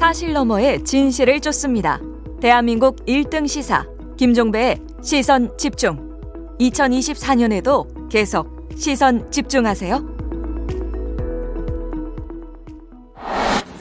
사실 0.00 0.32
너머의 0.32 0.82
진실을 0.82 1.40
쫓습니다. 1.40 2.00
대한민국 2.40 3.04
1등 3.04 3.46
시사 3.46 3.84
김종배의 4.16 4.80
시선 5.02 5.54
집중. 5.58 6.18
2024년에도 6.58 8.08
계속 8.08 8.66
시선 8.78 9.30
집중하세요. 9.30 10.02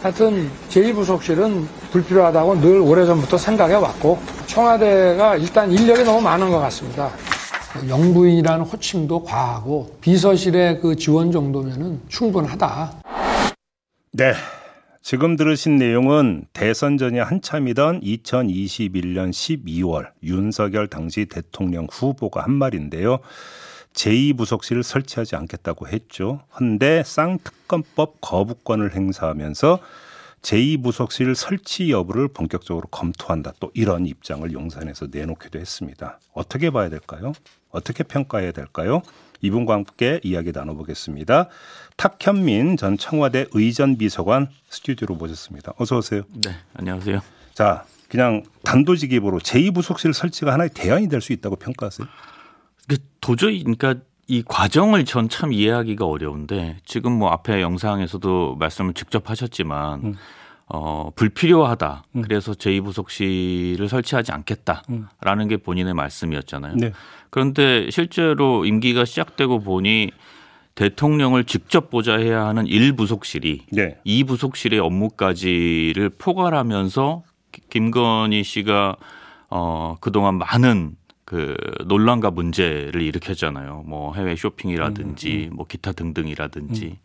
하여튼 0.02 0.52
제2부속실은 0.68 1.66
불필요하다고 1.92 2.60
늘 2.60 2.82
오래전부터 2.82 3.38
생각해 3.38 3.76
왔고 3.76 4.20
청와대가 4.46 5.38
일단 5.38 5.72
인력이 5.72 6.04
너무 6.04 6.20
많은 6.20 6.50
것 6.50 6.60
같습니다. 6.60 7.12
영부인이라는 7.88 8.66
호칭도 8.66 9.24
과하고 9.24 9.96
비서실의 10.02 10.82
그 10.82 10.98
지원 10.98 11.32
정도면은 11.32 12.02
충분하다. 12.10 12.92
네. 14.12 14.34
지금 15.10 15.36
들으신 15.36 15.78
내용은 15.78 16.46
대선 16.54 17.00
전이 17.00 17.18
한참이던 17.18 18.02
2021년 18.02 19.32
12월 19.32 20.12
윤석열 20.22 20.88
당시 20.88 21.26
대통령 21.26 21.88
후보가 21.90 22.44
한 22.44 22.54
말인데요. 22.54 23.18
제2부속실을 23.94 24.84
설치하지 24.84 25.36
않겠다고 25.36 25.88
했죠. 25.88 26.44
헌데 26.60 27.02
쌍특검법 27.04 28.22
거부권을 28.22 28.94
행사하면서 28.94 29.80
제2부속실 30.44 31.34
설치 31.34 31.90
여부를 31.90 32.28
본격적으로 32.28 32.88
검토한다. 32.90 33.54
또 33.60 33.72
이런 33.74 34.06
입장을 34.06 34.52
용산에서 34.52 35.08
내놓기도 35.10 35.58
했습니다. 35.58 36.20
어떻게 36.34 36.70
봐야 36.70 36.90
될까요? 36.90 37.34
어떻게 37.72 38.04
평가해야 38.04 38.52
될까요? 38.52 39.02
이분과 39.42 39.74
함께 39.74 40.20
이야기 40.24 40.52
나눠보겠습니다. 40.52 41.48
탁현민 41.98 42.78
전 42.78 42.98
청와대 42.98 43.46
의전비서관 43.52 44.50
스튜디오로 44.70 45.16
모셨습니다. 45.16 45.74
어서 45.78 45.98
오세요. 45.98 46.24
네, 46.34 46.52
안녕하세요. 46.76 47.22
자, 47.54 47.86
그냥 48.10 48.44
단도직입으로 48.64 49.40
제2부속실 49.40 50.14
설치가 50.14 50.54
하나의 50.54 50.72
대안이 50.74 51.10
될 51.10 51.22
수 51.22 51.34
있다고 51.34 51.56
평가하세요? 51.58 52.08
도저히 53.22 53.60
그러니까 53.64 53.96
이 54.28 54.44
과정을 54.44 55.06
전 55.06 55.28
참 55.30 55.52
이해하기가 55.54 56.06
어려운데 56.06 56.78
지금 56.86 57.12
뭐 57.14 57.30
앞에 57.32 57.62
영상에서도 57.62 58.56
말씀을 58.56 58.94
직접 58.94 59.30
하셨지만 59.30 60.02
음. 60.04 60.16
어, 60.72 61.12
불필요하다. 61.16 62.04
음. 62.16 62.22
그래서 62.22 62.54
제2부속실을 62.54 63.88
설치하지 63.88 64.32
않겠다라는 64.32 65.46
음. 65.46 65.48
게 65.48 65.58
본인의 65.58 65.96
말씀이었잖아요. 65.96 66.76
네. 66.76 66.94
그런데 67.32 67.90
실제로 67.90 68.66
임기가 68.66 69.06
시작되고 69.06 69.62
보니 69.62 70.12
대통령을 70.76 71.44
직접 71.44 71.90
보좌 71.90 72.16
해야 72.18 72.46
하는 72.46 72.66
1부속실이 72.66 73.62
네. 73.72 73.98
2부속실의 74.06 74.78
업무까지를 74.78 76.10
포괄하면서 76.18 77.24
김건희 77.70 78.44
씨가 78.44 78.96
어, 79.50 79.98
그동안 80.00 80.36
많은 80.36 80.96
그 81.26 81.56
논란과 81.86 82.32
문제를 82.32 83.02
일으켰잖아요. 83.02 83.84
뭐 83.88 84.14
해외 84.16 84.36
쇼핑이라든지 84.36 85.48
음, 85.48 85.52
음. 85.52 85.56
뭐 85.56 85.66
기타 85.68 85.92
등등이라든지. 85.92 86.98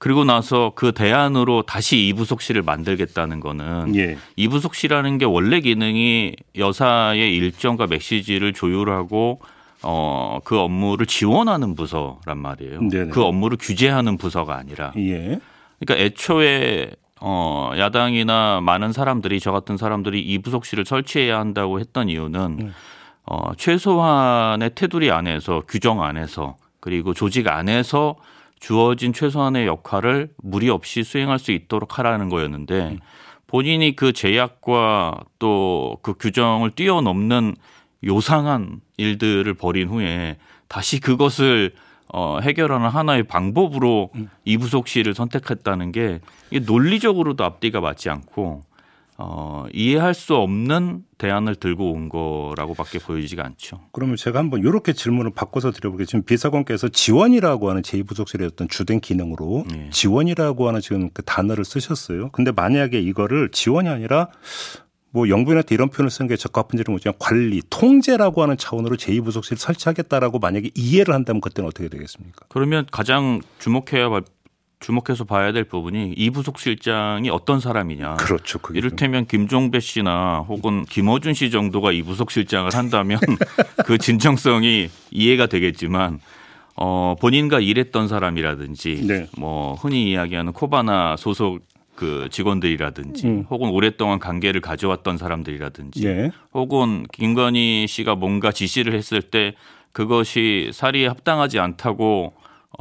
음. 0.00 0.02
그리고 0.02 0.24
나서 0.24 0.72
그 0.74 0.92
대안으로 0.92 1.62
다시 1.62 2.08
이부속실을 2.08 2.62
만들겠다는 2.62 3.38
거는 3.40 3.94
예. 3.96 4.16
이부속실이라는 4.36 5.18
게 5.18 5.26
원래 5.26 5.60
기능이 5.60 6.34
여사의 6.56 7.36
일정과 7.36 7.86
메시지를 7.86 8.54
조율하고 8.54 9.40
어, 9.82 10.40
그 10.44 10.58
업무를 10.58 11.06
지원하는 11.06 11.74
부서란 11.74 12.38
말이에요. 12.38 12.80
네네. 12.88 13.10
그 13.10 13.22
업무를 13.22 13.58
규제하는 13.60 14.16
부서가 14.16 14.56
아니라. 14.56 14.92
예. 14.96 15.38
그러니까 15.78 16.04
애초에 16.04 16.90
어, 17.20 17.72
야당이나 17.76 18.60
많은 18.62 18.92
사람들이 18.92 19.38
저 19.38 19.52
같은 19.52 19.76
사람들이 19.76 20.20
이 20.20 20.38
부속실을 20.38 20.86
설치해야 20.86 21.38
한다고 21.38 21.78
했던 21.78 22.08
이유는 22.08 22.40
음. 22.60 22.74
어, 23.26 23.52
최소한의 23.54 24.70
테두리 24.74 25.10
안에서 25.10 25.62
규정 25.68 26.02
안에서 26.02 26.56
그리고 26.80 27.12
조직 27.12 27.48
안에서 27.48 28.16
주어진 28.60 29.12
최소한의 29.12 29.66
역할을 29.66 30.30
무리 30.42 30.68
없이 30.68 31.02
수행할 31.02 31.38
수 31.38 31.50
있도록 31.50 31.98
하라는 31.98 32.28
거였는데 32.28 32.98
본인이 33.46 33.96
그 33.96 34.12
제약과 34.12 35.24
또 35.38 35.80
그 36.02 36.14
규정을 36.14 36.70
뛰어넘는 36.72 37.56
요상한 38.04 38.80
일들을 38.96 39.52
벌인 39.54 39.88
후에 39.88 40.36
다시 40.68 41.00
그것을 41.00 41.72
어, 42.12 42.40
해결하는 42.40 42.88
하나의 42.88 43.22
방법으로 43.24 44.10
음. 44.16 44.30
이부속실을 44.44 45.14
선택했다는 45.14 45.92
게 45.92 46.20
이게 46.50 46.64
논리적으로도 46.64 47.44
앞뒤가 47.44 47.80
맞지 47.80 48.10
않고 48.10 48.64
어, 49.22 49.66
이해할 49.74 50.14
수 50.14 50.34
없는 50.34 51.04
대안을 51.18 51.56
들고 51.56 51.92
온 51.92 52.08
거라고밖에 52.08 52.98
보이지가 52.98 53.44
않죠. 53.44 53.80
그러면 53.92 54.16
제가 54.16 54.38
한번 54.38 54.60
이렇게 54.60 54.94
질문을 54.94 55.32
바꿔서 55.34 55.72
드려볼게요. 55.72 56.06
지금 56.06 56.22
비서관께서 56.24 56.88
지원이라고 56.88 57.68
하는 57.68 57.82
제2부속실의 57.82 58.46
어떤 58.46 58.66
주된 58.68 59.00
기능으로 59.00 59.64
네. 59.70 59.90
지원이라고 59.92 60.68
하는 60.68 60.80
지금 60.80 61.10
그 61.12 61.22
단어를 61.22 61.66
쓰셨어요. 61.66 62.30
근데 62.30 62.50
만약에 62.50 62.98
이거를 62.98 63.50
지원이 63.50 63.90
아니라 63.90 64.28
뭐 65.10 65.28
영부인한테 65.28 65.74
이런 65.74 65.90
표현을 65.90 66.10
쓰는 66.10 66.26
게 66.26 66.36
적합한지는 66.36 66.84
모르지만 66.88 67.14
관리, 67.18 67.60
통제라고 67.68 68.42
하는 68.42 68.56
차원으로 68.56 68.96
제2부속실 68.96 69.56
설치하겠다라고 69.58 70.38
만약에 70.38 70.70
이해를 70.74 71.12
한다면 71.12 71.42
그때는 71.42 71.68
어떻게 71.68 71.88
되겠습니까? 71.88 72.46
그러면 72.48 72.86
가장 72.90 73.40
주목해야 73.58 74.08
주목해서 74.80 75.24
봐야 75.24 75.52
될 75.52 75.64
부분이 75.64 76.14
이 76.16 76.30
부속 76.30 76.58
실장이 76.58 77.28
어떤 77.28 77.60
사람이냐. 77.60 78.14
그렇죠. 78.16 78.58
이를테면 78.72 79.26
김종배 79.26 79.78
씨나 79.78 80.44
혹은 80.48 80.84
김어준 80.86 81.34
씨 81.34 81.50
정도가 81.50 81.92
이 81.92 82.02
부속 82.02 82.30
실장을 82.30 82.74
한다면 82.74 83.18
그 83.84 83.98
진정성이 83.98 84.88
이해가 85.10 85.46
되겠지만 85.46 86.18
어, 86.76 87.14
본인과 87.20 87.60
일했던 87.60 88.08
사람이라든지 88.08 89.06
네. 89.06 89.28
뭐 89.36 89.74
흔히 89.74 90.10
이야기하는 90.10 90.54
코바나 90.54 91.16
소속 91.18 91.60
그 91.94 92.28
직원들이라든지 92.30 93.26
음. 93.26 93.44
혹은 93.50 93.68
오랫동안 93.68 94.18
관계를 94.18 94.62
가져왔던 94.62 95.18
사람들이라든지 95.18 96.02
네. 96.02 96.30
혹은 96.54 97.04
김건희 97.12 97.84
씨가 97.86 98.14
뭔가 98.14 98.50
지시를 98.50 98.94
했을 98.94 99.20
때 99.20 99.54
그것이 99.92 100.70
사리에 100.72 101.06
합당하지 101.06 101.58
않다고 101.58 102.32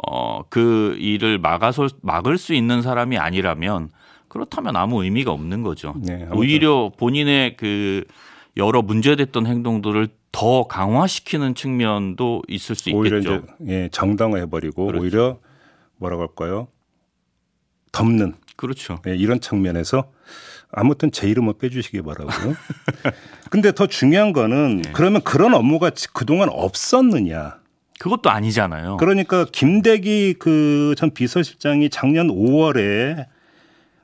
어, 0.08 0.44
그 0.50 0.96
일을 1.00 1.40
막아서 1.40 1.88
막을 2.02 2.38
수 2.38 2.54
있는 2.54 2.82
사람이 2.82 3.18
아니라면 3.18 3.90
그렇다면 4.28 4.76
아무 4.76 5.04
의미가 5.04 5.32
없는 5.32 5.64
거죠. 5.64 5.96
네, 5.98 6.28
오히려 6.32 6.92
본인의 6.98 7.58
그 7.58 8.06
여러 8.58 8.82
문제됐던 8.82 9.48
행동들을 9.48 10.08
더 10.32 10.68
강화시키는 10.68 11.56
측면도 11.56 12.44
있을 12.48 12.76
수 12.76 12.92
오히려 12.92 13.18
있겠죠. 13.18 13.44
이제 13.62 13.74
예, 13.74 13.90
정당화해버리고 13.92 14.86
그렇죠. 14.86 15.04
오히려 15.04 15.40
뭐라고 15.98 16.22
할까요? 16.22 16.68
덮는. 17.92 18.36
그렇죠. 18.56 19.00
예, 19.08 19.16
이런 19.16 19.40
측면에서 19.40 20.12
아무튼 20.72 21.12
제 21.12 21.28
이름은 21.28 21.58
빼주시기 21.58 22.04
바라고요. 22.04 22.56
근데 23.50 23.72
더 23.72 23.88
중요한 23.88 24.34
거는 24.34 24.82
네. 24.84 24.92
그러면 24.94 25.22
그런 25.22 25.56
업무가 25.56 25.90
그동안 26.14 26.50
없었느냐? 26.50 27.60
그것도 28.00 28.30
아니잖아요. 28.32 28.98
그러니까 28.98 29.46
김대기 29.52 30.36
그 30.40 30.96
전 30.98 31.12
비서실장이 31.12 31.90
작년 31.90 32.28
5월에 32.30 33.28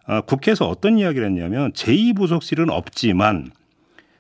아, 0.06 0.22
국회에서 0.22 0.68
어떤 0.70 1.00
이야기를 1.00 1.28
했냐면 1.28 1.72
제2부속실은 1.74 2.70
없지만 2.70 3.52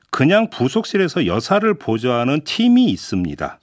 그냥 0.09 0.49
부속실에서 0.49 1.27
여사를 1.27 1.71
보좌하는 1.75 2.41
팀이 2.43 2.85
있습니다. 2.85 3.59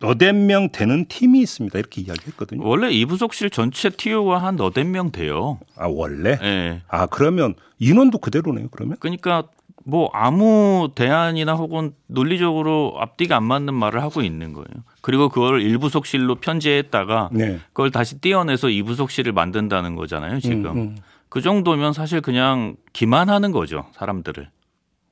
너댓 0.00 0.32
명 0.34 0.70
되는 0.70 1.06
팀이 1.06 1.40
있습니다. 1.40 1.78
이렇게 1.78 2.02
이야기했거든요. 2.02 2.60
원래 2.66 2.90
이 2.90 3.06
부속실 3.06 3.48
전체 3.50 3.88
TO가 3.88 4.42
한 4.42 4.56
너댓 4.56 4.84
명 4.84 5.10
돼요. 5.10 5.58
아 5.76 5.86
원래? 5.86 6.36
네. 6.36 6.82
아 6.88 7.06
그러면 7.06 7.54
인원도 7.78 8.18
그대로네요. 8.18 8.68
그러면? 8.70 8.96
그러니까 9.00 9.44
뭐 9.88 10.10
아무 10.12 10.90
대안이나 10.94 11.54
혹은 11.54 11.94
논리적으로 12.08 12.96
앞뒤가 12.98 13.38
안 13.38 13.44
맞는 13.44 13.72
말을 13.72 14.02
하고 14.02 14.20
있는 14.20 14.52
거예요. 14.52 14.66
그리고 15.00 15.30
그걸 15.30 15.62
일부 15.62 15.88
속실로 15.88 16.34
편제했다가 16.34 17.30
네. 17.32 17.58
그걸 17.68 17.90
다시 17.90 18.20
떼어내서 18.20 18.68
이부 18.68 18.94
속실을 18.94 19.32
만든다는 19.32 19.94
거잖아요. 19.94 20.40
지금 20.40 20.66
음, 20.66 20.76
음. 20.76 20.96
그 21.30 21.40
정도면 21.40 21.94
사실 21.94 22.20
그냥 22.20 22.76
기만하는 22.92 23.50
거죠 23.50 23.86
사람들을. 23.94 24.50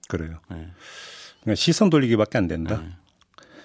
그래요. 0.08 0.40
네. 0.50 0.66
그러니까 1.40 1.54
시선 1.54 1.88
돌리기밖에 1.88 2.36
안 2.36 2.46
된다. 2.46 2.82
네. 2.82 2.88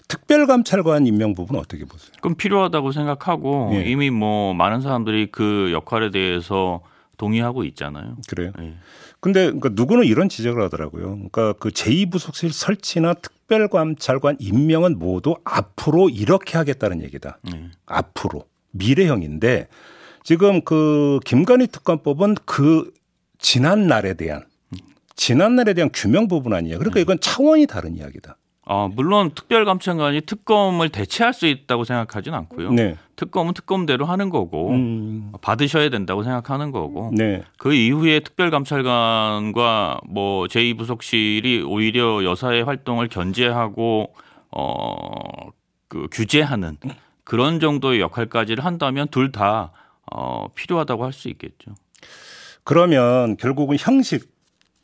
특별감찰관 0.07 1.07
임명 1.07 1.35
부분 1.35 1.57
어떻게 1.57 1.83
보세요? 1.83 2.13
그럼 2.21 2.35
필요하다고 2.35 2.93
생각하고 2.93 3.71
네. 3.73 3.83
이미 3.83 4.09
뭐 4.09 4.53
많은 4.53 4.79
사람들이 4.79 5.27
그 5.29 5.71
역할에 5.73 6.09
대해서 6.09 6.79
동의하고 7.21 7.63
있잖아요. 7.65 8.17
그래요. 8.27 8.51
네. 8.57 8.73
근데 9.19 9.45
그러니까 9.45 9.69
누구는 9.73 10.05
이런 10.05 10.27
지적을 10.27 10.63
하더라고요. 10.63 11.09
그러니까 11.13 11.53
그 11.53 11.69
제2부속실 11.69 12.51
설치나 12.51 13.13
특별감찰관 13.13 14.37
임명은 14.39 14.97
모두 14.97 15.35
앞으로 15.43 16.09
이렇게 16.09 16.57
하겠다는 16.57 17.03
얘기다. 17.03 17.37
네. 17.43 17.69
앞으로 17.85 18.45
미래형인데 18.71 19.67
지금 20.23 20.61
그 20.61 21.19
김건희 21.23 21.67
특검법은 21.67 22.37
그 22.45 22.91
지난 23.37 23.85
날에 23.85 24.15
대한 24.15 24.43
지난 25.15 25.55
날에 25.55 25.75
대한 25.75 25.91
규명 25.93 26.27
부분 26.27 26.53
아니에요. 26.53 26.79
그러니까 26.79 26.99
이건 26.99 27.19
차원이 27.19 27.67
다른 27.67 27.95
이야기다. 27.95 28.37
아, 28.65 28.87
물론 28.93 29.31
특별감찰관이 29.31 30.21
특검을 30.21 30.89
대체할 30.89 31.33
수 31.33 31.47
있다고 31.47 31.83
생각하진 31.83 32.33
않고요. 32.33 32.71
네. 32.71 32.95
특검은 33.15 33.53
특검대로 33.53 34.05
하는 34.05 34.29
거고 34.29 34.69
음. 34.69 35.31
받으셔야 35.41 35.89
된다고 35.89 36.23
생각하는 36.23 36.71
거고 36.71 37.11
네. 37.13 37.43
그 37.57 37.73
이후에 37.73 38.19
특별감찰관과 38.21 40.01
뭐 40.07 40.45
제2부속실이 40.45 41.67
오히려 41.67 42.23
여사의 42.23 42.63
활동을 42.63 43.07
견제하고 43.09 44.13
어그 44.51 46.07
규제하는 46.11 46.77
그런 47.23 47.59
정도의 47.59 47.99
역할까지를 48.01 48.63
한다면 48.65 49.07
둘 49.09 49.31
다 49.31 49.71
어, 50.13 50.47
필요하다고 50.55 51.05
할 51.05 51.13
수 51.13 51.29
있겠죠. 51.29 51.73
그러면 52.63 53.37
결국은 53.37 53.77
형식 53.79 54.29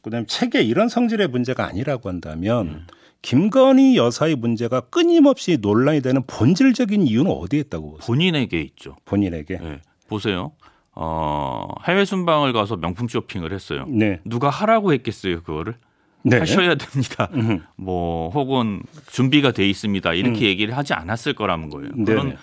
그다음에 0.02 0.26
체계 0.28 0.62
이런 0.62 0.88
성질의 0.90 1.28
문제가 1.28 1.66
아니라고 1.66 2.08
한다면 2.10 2.68
음. 2.68 2.88
김건희 3.22 3.98
여사의 3.98 4.36
문제가 4.36 4.82
끊임없이 4.82 5.58
논란이 5.60 6.02
되는 6.02 6.24
본질적인 6.28 7.08
이유는 7.08 7.32
어디에 7.32 7.62
있다고 7.62 7.92
보세요? 7.92 8.06
본인에게 8.06 8.62
있죠. 8.62 8.96
본인에게. 9.06 9.58
네. 9.58 9.82
보세요. 10.08 10.54
어, 10.94 11.68
해외 11.88 12.06
순방을 12.06 12.54
가서 12.54 12.76
명품 12.78 13.08
쇼핑을 13.08 13.54
했어요. 13.54 13.86
네. 13.88 14.20
누가 14.26 14.50
하라고 14.50 14.94
했겠어요, 14.94 15.44
그거를? 15.44 15.76
네. 16.24 16.40
하셔야 16.40 16.76
됩니다. 16.76 17.30
음. 17.34 17.64
뭐 17.76 18.30
혹은 18.30 18.82
준비가 19.12 19.52
돼 19.52 19.68
있습니다. 19.68 20.14
이렇게 20.14 20.48
얘기를 20.48 20.76
하지 20.76 20.94
않았을 20.94 21.34
거라는 21.34 21.70
거예요. 21.70 21.92
네. 21.96 22.04
그런 22.04 22.38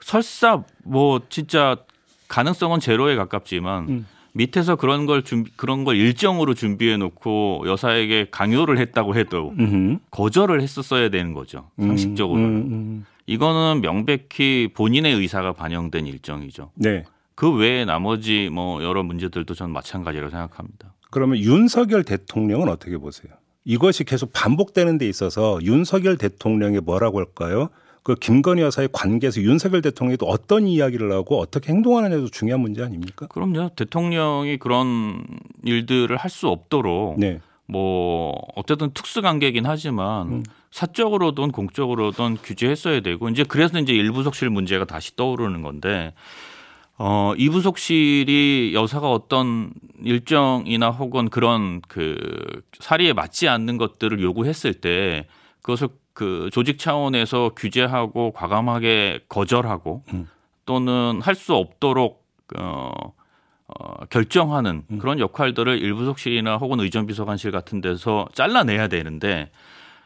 설사 0.00 0.64
뭐 0.84 1.20
진짜 1.28 1.76
가능성은 2.28 2.80
제로에 2.80 3.16
가깝지만 3.16 3.88
음. 3.88 4.06
밑에서 4.32 4.76
그런 4.76 5.06
걸 5.06 5.22
준비 5.22 5.50
그런 5.56 5.84
걸 5.84 5.96
일정으로 5.96 6.54
준비해 6.54 6.96
놓고 6.96 7.64
여사에게 7.66 8.28
강요를 8.30 8.78
했다고 8.78 9.14
해도 9.14 9.54
음흠. 9.58 9.98
거절을 10.10 10.62
했었어야 10.62 11.10
되는 11.10 11.34
거죠. 11.34 11.70
상식적으로는. 11.78 12.48
음, 12.48 12.72
음. 12.72 13.06
이거는 13.26 13.82
명백히 13.82 14.68
본인의 14.74 15.14
의사가 15.14 15.52
반영된 15.52 16.06
일정이죠. 16.06 16.70
네. 16.74 17.04
그 17.34 17.50
외에 17.52 17.84
나머지 17.84 18.50
뭐 18.52 18.82
여러 18.82 19.02
문제들도 19.02 19.54
저는 19.54 19.72
마찬가지라고 19.72 20.30
생각합니다. 20.30 20.92
그러면 21.10 21.38
윤석열 21.38 22.04
대통령은 22.04 22.68
어떻게 22.68 22.96
보세요? 22.96 23.32
이것이 23.64 24.04
계속 24.04 24.32
반복되는 24.32 24.98
데 24.98 25.08
있어서 25.08 25.58
윤석열 25.62 26.16
대통령이 26.16 26.80
뭐라고 26.80 27.18
할까요? 27.18 27.68
그 28.02 28.14
김건희 28.16 28.62
여사의 28.62 28.88
관계에서 28.92 29.40
윤석열 29.42 29.80
대통령이 29.80 30.16
또 30.16 30.26
어떤 30.26 30.66
이야기를 30.66 31.12
하고 31.12 31.38
어떻게 31.38 31.72
행동하느냐도 31.72 32.28
중요한 32.28 32.60
문제 32.60 32.82
아닙니까? 32.82 33.26
그럼요. 33.28 33.70
대통령이 33.76 34.58
그런 34.58 35.24
일들을 35.64 36.16
할 36.16 36.30
수 36.32 36.48
없도록 36.48 37.20
네. 37.20 37.40
뭐 37.66 38.32
어쨌든 38.56 38.90
특수 38.92 39.22
관계긴 39.22 39.66
하지만 39.66 40.28
음. 40.28 40.42
사적으로든 40.70 41.52
공적으로든 41.52 42.38
규제했어야 42.42 43.00
되고 43.00 43.28
이제 43.28 43.44
그래서 43.44 43.78
이제 43.78 43.92
일부속실 43.92 44.48
문제가 44.50 44.86
다시 44.86 45.14
떠오르는 45.14 45.62
건데 45.62 46.14
어 46.98 47.34
이부속실이 47.36 48.72
여사가 48.74 49.10
어떤 49.10 49.72
일정이나 50.02 50.90
혹은 50.90 51.28
그런 51.28 51.82
그 51.86 52.62
사리에 52.78 53.12
맞지 53.12 53.48
않는 53.48 53.76
것들을 53.76 54.20
요구했을 54.22 54.74
때 54.74 55.26
그것을 55.62 55.88
그 56.12 56.50
조직 56.52 56.78
차원에서 56.78 57.52
규제하고 57.56 58.32
과감하게 58.32 59.20
거절하고 59.28 60.02
음. 60.12 60.28
또는 60.66 61.20
할 61.22 61.34
수 61.34 61.54
없도록 61.54 62.24
어 62.58 62.90
어, 63.78 64.04
결정하는 64.10 64.82
음. 64.90 64.98
그런 64.98 65.18
역할들을 65.18 65.78
일부속실이나 65.78 66.56
혹은 66.56 66.80
의전비서관실 66.80 67.50
같은 67.50 67.80
데서 67.80 68.28
잘라내야 68.34 68.88
되는데 68.88 69.50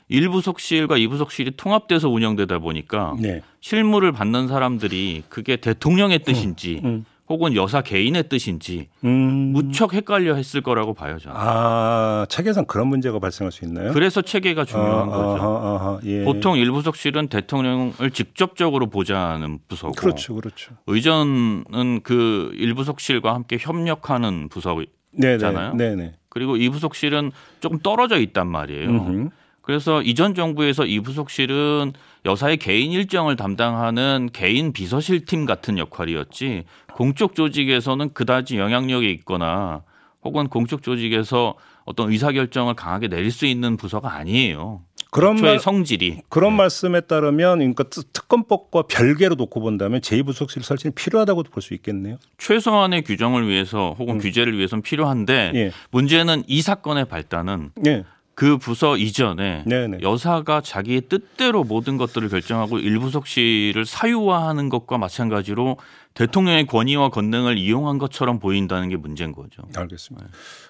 일부속실과 0.08 0.96
이부속실이 0.98 1.56
통합돼서 1.56 2.08
운영되다 2.08 2.60
보니까 2.60 3.14
네. 3.18 3.42
실무를 3.60 4.12
받는 4.12 4.46
사람들이 4.46 5.24
그게 5.28 5.56
대통령의 5.56 6.20
뜻인지 6.20 6.80
음. 6.84 7.04
혹은 7.28 7.54
여사 7.54 7.82
개인의 7.82 8.28
뜻인지 8.28 8.88
음. 9.04 9.52
무척 9.52 9.94
헷갈려 9.94 10.34
했을 10.34 10.60
거라고 10.60 10.94
봐요 10.94 11.18
저는. 11.18 11.36
아, 11.38 12.26
책에선 12.28 12.66
그런 12.66 12.88
문제가 12.88 13.18
발생할 13.18 13.50
수 13.50 13.64
있나요? 13.64 13.92
그래서 13.92 14.22
체계가 14.22 14.64
중요한 14.64 15.08
어, 15.08 15.10
거죠. 15.10 15.42
어허, 15.42 15.74
어허, 15.74 16.00
예. 16.04 16.24
보통 16.24 16.56
일부속실은 16.56 17.28
대통령을 17.28 18.10
직접적으로 18.12 18.86
보좌하는 18.86 19.58
부서고 19.68 19.94
그렇죠, 19.94 20.34
그렇죠. 20.34 20.74
의전은 20.86 22.00
그 22.02 22.52
일부속실과 22.54 23.34
함께 23.34 23.58
협력하는 23.60 24.48
부서잖아요. 24.48 24.86
네네, 25.12 25.72
네네. 25.76 26.14
그리고 26.28 26.56
이부속실은 26.56 27.32
조금 27.60 27.78
떨어져 27.78 28.18
있단 28.20 28.46
말이에요. 28.46 28.88
음흠. 28.90 29.30
그래서 29.66 30.00
이전 30.00 30.34
정부에서 30.36 30.86
이 30.86 31.00
부속실은 31.00 31.92
여사의 32.24 32.56
개인 32.58 32.92
일정을 32.92 33.34
담당하는 33.34 34.30
개인 34.32 34.72
비서실 34.72 35.24
팀 35.26 35.44
같은 35.44 35.76
역할이었지 35.76 36.64
공적 36.94 37.34
조직에서는 37.34 38.14
그다지 38.14 38.58
영향력이 38.58 39.10
있거나 39.10 39.82
혹은 40.22 40.46
공적 40.48 40.82
조직에서 40.82 41.54
어떤 41.84 42.10
의사결정을 42.12 42.74
강하게 42.74 43.08
내릴 43.08 43.30
수 43.32 43.44
있는 43.44 43.76
부서가 43.76 44.14
아니에요. 44.14 44.82
그런 45.10 45.36
말, 45.40 45.58
성질이 45.58 46.22
그런 46.28 46.54
말씀에 46.56 47.00
따르면 47.02 47.58
그러니까 47.58 47.84
특- 47.84 48.12
특검법과 48.12 48.82
별개로 48.82 49.34
놓고 49.36 49.60
본다면 49.60 50.00
제2부속실 50.00 50.62
설치는 50.62 50.94
필요하다고도 50.94 51.50
볼 51.50 51.62
수 51.62 51.74
있겠네요. 51.74 52.18
최소한의 52.38 53.02
규정을 53.02 53.48
위해서 53.48 53.96
혹은 53.98 54.18
규제를 54.18 54.56
위해서는 54.56 54.82
필요한데 54.82 55.52
예. 55.54 55.70
문제는 55.90 56.42
이 56.46 56.60
사건의 56.60 57.06
발단은 57.06 57.70
예. 57.86 58.04
그 58.36 58.58
부서 58.58 58.98
이전에 58.98 59.64
네네. 59.66 60.00
여사가 60.02 60.60
자기의 60.60 61.02
뜻대로 61.08 61.64
모든 61.64 61.96
것들을 61.96 62.28
결정하고 62.28 62.78
일부속실을 62.78 63.86
사유화하는 63.86 64.68
것과 64.68 64.98
마찬가지로 64.98 65.78
대통령의 66.12 66.66
권위와 66.66 67.08
권능을 67.08 67.56
이용한 67.56 67.96
것처럼 67.96 68.38
보인다는 68.38 68.90
게 68.90 68.96
문제인 68.96 69.32
거죠. 69.32 69.62
알겠습니다. 69.74 70.28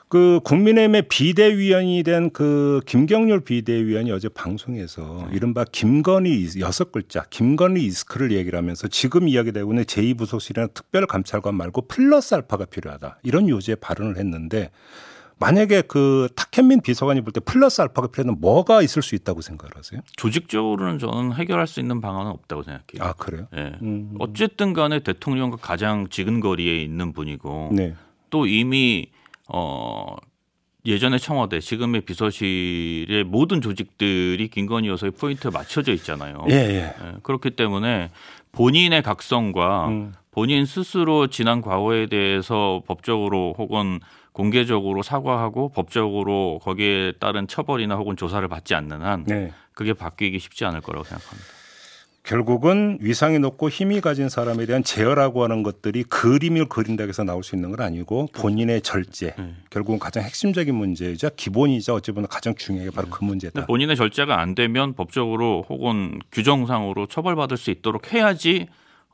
그 0.09 0.39
국민의힘의 0.45 1.09
비대위원이 1.09 2.05
된 2.05 2.31
그 2.33 2.81
김경률 2.87 3.41
비대위원이 3.41 4.13
어제 4.13 4.29
방송에서 4.29 5.29
이른바 5.33 5.65
김건희 5.65 6.31
이- 6.45 6.61
여섯 6.61 6.93
글자 6.93 7.25
김건희 7.31 7.85
이스크를 7.85 8.31
얘기를 8.31 8.57
하면서 8.57 8.87
지금 8.87 9.27
이야기되고 9.27 9.73
있는 9.73 9.83
제2부속실이나 9.85 10.73
특별감찰관 10.73 11.53
말고 11.57 11.89
플러스 11.89 12.33
알파가 12.37 12.67
필요하다 12.67 13.19
이런 13.25 13.49
요지의 13.49 13.79
발언을 13.81 14.19
했는데 14.19 14.71
만약에 15.39 15.83
그 15.83 16.29
탁현민 16.35 16.81
비서관이 16.81 17.21
볼 17.21 17.33
때 17.33 17.41
플러스 17.41 17.83
알파가 17.83 18.09
필요하면 18.09 18.41
뭐가 18.41 18.81
있을 18.83 19.03
수 19.03 19.15
있다고 19.15 19.43
생각하세요? 19.43 20.01
조직적으로는 20.17 20.99
저는 20.99 21.35
해결할 21.35 21.67
수 21.67 21.81
있는 21.81 22.01
방안은 22.01 22.31
없다고 22.31 22.63
생각해요. 22.63 23.03
아 23.03 23.13
그래요? 23.13 23.47
예. 23.55 23.73
음. 23.83 24.15
어쨌든 24.19 24.73
간에 24.73 25.01
대통령과 25.01 25.57
가장 25.59 26.09
지근거리에 26.09 26.81
있는 26.83 27.13
분이고 27.13 27.71
네. 27.73 27.95
또 28.31 28.47
이미 28.47 29.09
어 29.49 30.17
예전에 30.87 31.19
청와대 31.19 31.61
지금의 31.61 32.03
비서실의 32.03 33.25
모든 33.25 33.61
조직들이 33.61 34.49
김건희 34.49 34.89
여사의 34.89 35.11
포인트에 35.13 35.51
맞춰져 35.51 35.93
있잖아요. 35.93 36.45
예, 36.49 36.55
예. 36.55 36.77
예, 36.77 36.95
그렇기 37.25 37.51
때문에 37.51 38.11
본인의 38.53 39.03
각성과 39.03 39.89
음. 39.89 40.13
본인 40.31 40.65
스스로 40.65 41.27
지난 41.27 41.61
과거에 41.61 42.07
대해서 42.07 42.83
법적으로 42.87 43.55
혹은 43.59 44.01
공개적으로 44.37 45.03
사과하고 45.03 45.71
법적으로 45.71 46.61
거기에 46.63 47.13
따른 47.19 47.49
처벌이나 47.49 47.95
혹은 47.97 48.17
조사를 48.17 48.47
받지 48.49 48.75
않는 48.75 49.01
한 49.01 49.25
네. 49.25 49.51
그게 49.73 49.95
바뀌기 49.95 50.39
쉽지 50.39 50.67
않을 50.67 50.83
거라고 50.83 51.05
생각합니다. 51.05 51.47
결국은 52.23 52.99
위상이 53.01 53.39
높고 53.39 53.71
힘이 53.71 54.03
가진 54.03 54.29
사람에 54.29 54.67
대한 54.67 54.83
제어라고 54.85 55.43
하는 55.43 55.63
것들이 55.63 56.03
그림을 56.03 56.69
그린다고 56.69 57.09
해서 57.09 57.25
나올 57.25 57.43
수 57.43 57.55
있는 57.57 57.71
건 57.71 57.81
아니고 57.81 58.29
본인의 58.35 58.83
절제 58.83 59.35
네. 59.39 59.55
결국은 59.71 59.99
가장 59.99 60.23
핵심적인 60.23 60.75
문제이자 60.75 61.31
기본이자 61.31 61.95
어찌 61.95 62.13
보면 62.13 62.29
가장 62.29 62.55
중요한 62.57 62.91
게 62.91 62.95
바로 62.95 63.09
그 63.09 63.25
문제다. 63.25 63.65
본인의 63.65 63.97
절제가 63.97 64.39
안 64.39 64.55
되면 64.55 64.93
법적으로 64.93 65.65
혹은 65.71 66.21
규정상으로 66.31 67.07
처벌받을 67.07 67.57
수 67.57 67.71
있도록 67.71 68.13
해야지 68.13 68.67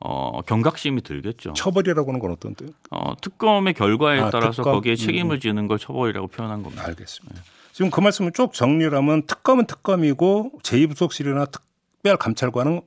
어, 0.05 0.41
경각심이 0.41 1.01
들겠죠. 1.01 1.53
처벌이라고 1.53 2.09
하는 2.09 2.19
건 2.19 2.31
어떤 2.31 2.55
뜻? 2.55 2.73
어, 2.91 3.13
특검의 3.21 3.73
결과에 3.73 4.19
아, 4.19 4.29
따라서 4.29 4.57
특검? 4.63 4.73
거기에 4.73 4.93
음, 4.93 4.95
책임을 4.97 5.39
지는 5.39 5.67
걸 5.67 5.79
처벌이라고 5.79 6.27
표현한 6.27 6.61
겁니다. 6.61 6.83
알겠습니다. 6.87 7.41
지금 7.71 7.89
그 7.89 8.01
말씀을 8.01 8.33
쭉 8.33 8.53
정리를 8.53 8.93
하면 8.97 9.25
특검은 9.25 9.65
특검이고 9.65 10.51
제2부속실이나 10.61 11.49
특별 11.49 12.17
감찰관은 12.17 12.81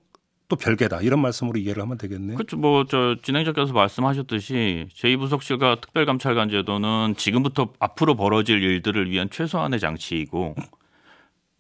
또 0.49 0.57
별개다 0.57 1.01
이런 1.01 1.21
말씀으로 1.21 1.59
이해를 1.59 1.83
하면 1.83 1.97
되겠네요. 1.99 2.37
그렇죠. 2.37 2.57
뭐 2.59 2.85
저 2.85 3.17
진행자께서 3.23 3.73
말씀하셨듯이 3.73 4.87
제2부속실과 4.95 5.81
특별감찰관 5.81 6.51
제도는 6.51 7.15
지금부터 7.17 7.73
앞으로 7.81 8.15
벌어질 8.15 8.63
일들을 8.63 9.11
위한 9.11 9.29
최소한의 9.31 9.81
장치이고 9.81 10.55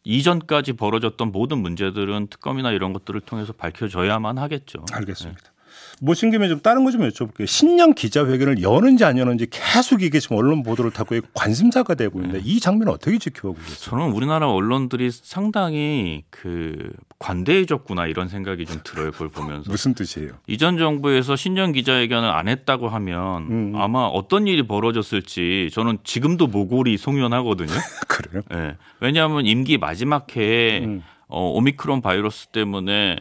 이전까지 0.06 0.75
벌어졌던 0.75 1.32
모든 1.32 1.58
문제들은 1.58 2.28
특검이나 2.28 2.70
이런 2.70 2.92
것들을 2.92 3.20
통해서 3.22 3.52
밝혀져야만 3.52 4.38
하겠죠. 4.38 4.84
알겠습니다. 4.92 5.55
모신 6.00 6.30
김에 6.30 6.48
좀 6.48 6.60
다른 6.60 6.84
거 6.84 6.90
좀 6.90 7.08
여쭤볼게요. 7.08 7.46
신년 7.46 7.94
기자회견을 7.94 8.62
여는지 8.62 9.04
안 9.04 9.18
여는지 9.18 9.46
계속 9.50 10.02
이게 10.02 10.18
지금 10.20 10.36
언론 10.36 10.62
보도를 10.62 10.90
타고 10.90 11.16
관심사가 11.34 11.94
되고 11.94 12.18
있는데 12.20 12.40
이 12.44 12.60
장면은 12.60 12.92
어떻게 12.92 13.18
지켜보고 13.18 13.58
계세요? 13.58 13.76
저는 13.80 14.12
우리나라 14.12 14.50
언론들이 14.50 15.10
상당히 15.10 16.24
그 16.30 16.90
관대해졌구나 17.18 18.06
이런 18.06 18.28
생각이 18.28 18.66
좀 18.66 18.80
들어요. 18.84 19.10
그걸 19.12 19.28
보면서. 19.28 19.68
무슨 19.70 19.94
뜻이에요? 19.94 20.32
이전 20.46 20.78
정부에서 20.78 21.36
신년 21.36 21.72
기자회견을 21.72 22.28
안 22.30 22.48
했다고 22.48 22.88
하면 22.88 23.42
음. 23.50 23.72
아마 23.76 24.00
어떤 24.04 24.46
일이 24.46 24.62
벌어졌을지 24.66 25.70
저는 25.72 25.98
지금도 26.04 26.46
모골이 26.46 26.96
송연하거든요. 26.98 27.68
그래요? 28.08 28.42
네. 28.50 28.76
왜냐하면 29.00 29.46
임기 29.46 29.78
마지막 29.78 30.34
해에 30.36 30.84
음. 30.84 31.02
어, 31.28 31.50
오미크론 31.50 32.02
바이러스 32.02 32.48
때문에 32.48 33.16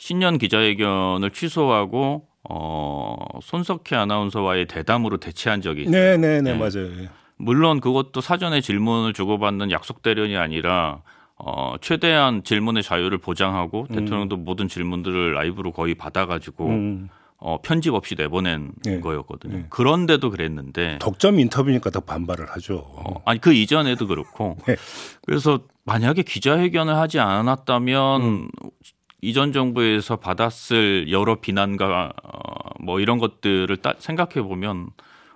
신년 0.00 0.38
기자회견을 0.38 1.30
취소하고 1.30 2.26
어, 2.48 3.16
손석희 3.42 3.94
아나운서와의 3.94 4.66
대담으로 4.66 5.18
대치한 5.18 5.60
적이 5.60 5.82
있어요. 5.82 5.92
네, 5.92 6.16
네, 6.16 6.40
네, 6.40 6.54
맞아요. 6.54 6.88
물론 7.36 7.80
그것도 7.80 8.22
사전에 8.22 8.62
질문을 8.62 9.12
주고받는 9.12 9.70
약속 9.70 10.00
대련이 10.00 10.38
아니라 10.38 11.02
어, 11.36 11.74
최대한 11.82 12.42
질문의 12.42 12.82
자유를 12.82 13.18
보장하고 13.18 13.88
음. 13.90 13.94
대통령도 13.94 14.38
모든 14.38 14.68
질문들을 14.68 15.34
라이브로 15.34 15.70
거의 15.70 15.94
받아가지고 15.94 16.66
음. 16.66 17.08
어, 17.36 17.60
편집 17.60 17.92
없이 17.92 18.14
내보낸 18.16 18.72
네. 18.82 19.00
거였거든요. 19.00 19.54
네. 19.54 19.66
그런데도 19.68 20.30
그랬는데 20.30 20.98
독점 21.00 21.38
인터뷰니까 21.38 21.90
더 21.90 22.00
반발을 22.00 22.50
하죠. 22.52 22.76
어, 22.78 23.22
아니 23.26 23.38
그 23.38 23.52
이전에도 23.52 24.06
그렇고 24.06 24.56
네. 24.66 24.76
그래서 25.26 25.60
만약에 25.84 26.22
기자회견을 26.22 26.96
하지 26.96 27.20
않았다면 27.20 28.22
음. 28.22 28.48
이전 29.22 29.52
정부에서 29.52 30.16
받았을 30.16 31.10
여러 31.10 31.40
비난과 31.40 32.12
어, 32.22 32.70
뭐 32.80 33.00
이런 33.00 33.18
것들을 33.18 33.76
딱 33.78 33.96
생각해 33.98 34.42
보면 34.46 34.88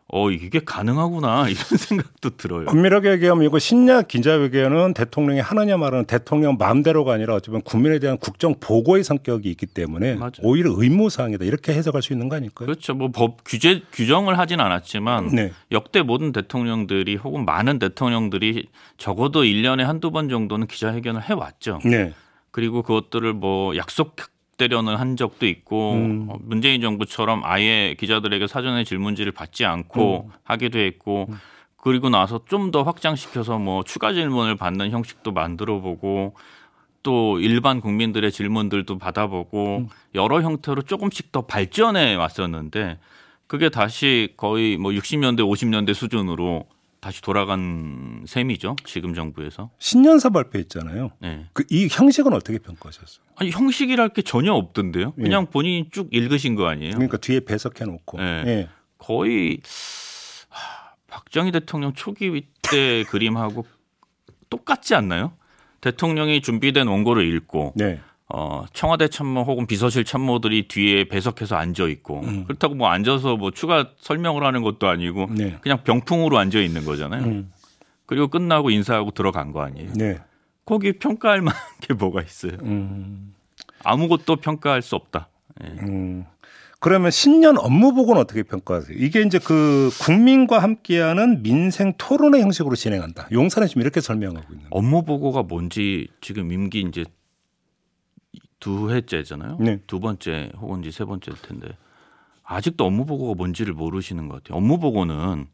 어 0.06 0.30
이게 0.30 0.60
가능하구나 0.60 1.48
이런 1.48 1.56
생각도 1.64 2.36
들어요. 2.36 2.66
엄밀하게 2.68 3.12
얘기하면 3.12 3.44
이거 3.44 3.58
신년 3.58 4.06
기자회견은 4.06 4.92
대통령이 4.92 5.40
하느냐 5.40 5.78
말하는 5.78 6.04
대통령 6.04 6.56
마음대로가 6.58 7.14
아니라 7.14 7.34
어쩌면 7.34 7.62
국민에 7.62 7.98
대한 7.98 8.18
국정 8.18 8.54
보고의 8.60 9.02
성격이 9.02 9.50
있기 9.50 9.64
때문에 9.66 10.14
맞아요. 10.16 10.32
오히려 10.42 10.72
의무 10.76 11.08
사항이다 11.08 11.46
이렇게 11.46 11.72
해석할 11.72 12.02
수 12.02 12.12
있는 12.12 12.28
거 12.28 12.36
아닐까요? 12.36 12.66
그렇죠. 12.66 12.94
뭐 12.94 13.08
법 13.08 13.38
규제 13.46 13.82
규정을 13.92 14.38
하진 14.38 14.60
않았지만 14.60 15.28
네. 15.28 15.52
역대 15.72 16.02
모든 16.02 16.32
대통령들이 16.32 17.16
혹은 17.16 17.44
많은 17.46 17.78
대통령들이 17.78 18.68
적어도 18.98 19.42
1년에 19.42 19.82
한두 19.84 20.10
번 20.10 20.28
정도는 20.28 20.66
기자회견을 20.66 21.28
해 21.30 21.32
왔죠. 21.32 21.80
네. 21.84 22.12
그리고 22.54 22.82
그것들을 22.82 23.32
뭐 23.32 23.76
약속 23.76 24.14
대련을 24.58 25.00
한 25.00 25.16
적도 25.16 25.44
있고 25.44 25.94
음. 25.94 26.28
어, 26.30 26.36
문재인 26.40 26.80
정부처럼 26.80 27.40
아예 27.42 27.96
기자들에게 27.98 28.46
사전에 28.46 28.84
질문지를 28.84 29.32
받지 29.32 29.64
않고 29.64 30.26
음. 30.28 30.32
하기도 30.44 30.78
했고 30.78 31.26
음. 31.30 31.34
그리고 31.76 32.10
나서 32.10 32.44
좀 32.46 32.70
더 32.70 32.84
확장시켜서 32.84 33.58
뭐 33.58 33.82
추가 33.82 34.12
질문을 34.12 34.54
받는 34.54 34.92
형식도 34.92 35.32
만들어 35.32 35.80
보고 35.80 36.36
또 37.02 37.40
일반 37.40 37.80
국민들의 37.80 38.30
질문들도 38.30 38.98
받아보고 38.98 39.78
음. 39.78 39.88
여러 40.14 40.40
형태로 40.40 40.82
조금씩 40.82 41.32
더 41.32 41.42
발전해 41.42 42.14
왔었는데 42.14 43.00
그게 43.48 43.68
다시 43.68 44.32
거의 44.36 44.76
뭐 44.76 44.92
60년대 44.92 45.40
50년대 45.40 45.92
수준으로 45.92 46.66
다시 47.04 47.20
돌아간 47.20 48.24
셈이죠. 48.26 48.76
지금 48.86 49.12
정부에서. 49.12 49.68
신년사 49.78 50.30
발표했잖아요. 50.30 51.10
네. 51.20 51.44
그 51.52 51.62
이 51.70 51.86
형식은 51.90 52.32
어떻게 52.32 52.58
평가하셨어요? 52.58 53.22
아니 53.36 53.50
형식이랄 53.50 54.08
게 54.14 54.22
전혀 54.22 54.54
없던데요. 54.54 55.12
예. 55.18 55.22
그냥 55.22 55.44
네. 55.44 55.50
본인이 55.50 55.90
쭉 55.90 56.08
읽으신 56.10 56.54
거 56.54 56.66
아니에요? 56.66 56.92
그러니까 56.94 57.18
뒤에 57.18 57.40
배석해 57.40 57.84
놓고. 57.84 58.16
네. 58.18 58.42
네. 58.44 58.68
거의 58.96 59.58
하, 60.48 60.94
박정희 61.08 61.52
대통령 61.52 61.92
초기 61.92 62.46
때 62.62 63.04
그림하고 63.10 63.66
똑같지 64.48 64.94
않나요? 64.94 65.34
대통령이 65.82 66.40
준비된 66.40 66.88
원고를 66.88 67.26
읽고 67.36 67.74
네. 67.76 68.00
어, 68.28 68.64
청와대 68.72 69.08
참모 69.08 69.42
혹은 69.42 69.66
비서실 69.66 70.04
참모들이 70.04 70.68
뒤에 70.68 71.04
배석해서 71.04 71.56
앉아 71.56 71.88
있고 71.88 72.20
음. 72.20 72.44
그렇다고 72.44 72.74
뭐 72.74 72.88
앉아서 72.88 73.36
뭐 73.36 73.50
추가 73.50 73.90
설명을 73.98 74.44
하는 74.44 74.62
것도 74.62 74.88
아니고 74.88 75.26
네. 75.30 75.58
그냥 75.60 75.84
병풍으로 75.84 76.38
앉아 76.38 76.58
있는 76.60 76.84
거잖아요. 76.84 77.22
음. 77.22 77.52
그리고 78.06 78.28
끝나고 78.28 78.70
인사하고 78.70 79.10
들어간 79.10 79.52
거 79.52 79.62
아니에요. 79.62 79.92
네. 79.94 80.18
거기 80.64 80.92
평가할 80.92 81.42
만한 81.42 81.60
게 81.82 81.92
뭐가 81.92 82.22
있어요. 82.22 82.52
음. 82.62 83.34
아무것도 83.82 84.36
평가할 84.36 84.80
수 84.80 84.96
없다. 84.96 85.28
네. 85.60 85.68
음. 85.82 86.24
그러면 86.80 87.10
신년 87.10 87.56
업무 87.58 87.94
보고는 87.94 88.20
어떻게 88.20 88.42
평가하세요? 88.42 88.96
이게 88.98 89.22
이제 89.22 89.38
그 89.38 89.90
국민과 90.02 90.58
함께하는 90.58 91.42
민생 91.42 91.94
토론의 91.96 92.42
형식으로 92.42 92.74
진행한다. 92.76 93.28
용사는 93.32 93.68
지금 93.68 93.82
이렇게 93.82 94.00
설명하고 94.00 94.52
있는. 94.52 94.66
업무 94.70 95.02
보고가 95.02 95.44
뭔지 95.44 96.08
지금 96.20 96.52
임기 96.52 96.80
이제 96.80 97.04
두 98.64 98.90
해째잖아요. 98.90 99.58
네. 99.60 99.78
두 99.86 100.00
번째 100.00 100.50
혹은 100.58 100.82
세 100.90 101.04
번째일 101.04 101.36
텐데 101.42 101.68
아직도 102.44 102.86
업무 102.86 103.04
보고가 103.04 103.34
뭔지를 103.34 103.74
모르시는 103.74 104.26
것 104.26 104.42
같아요. 104.42 104.56
업무 104.56 104.78
보고는 104.78 105.46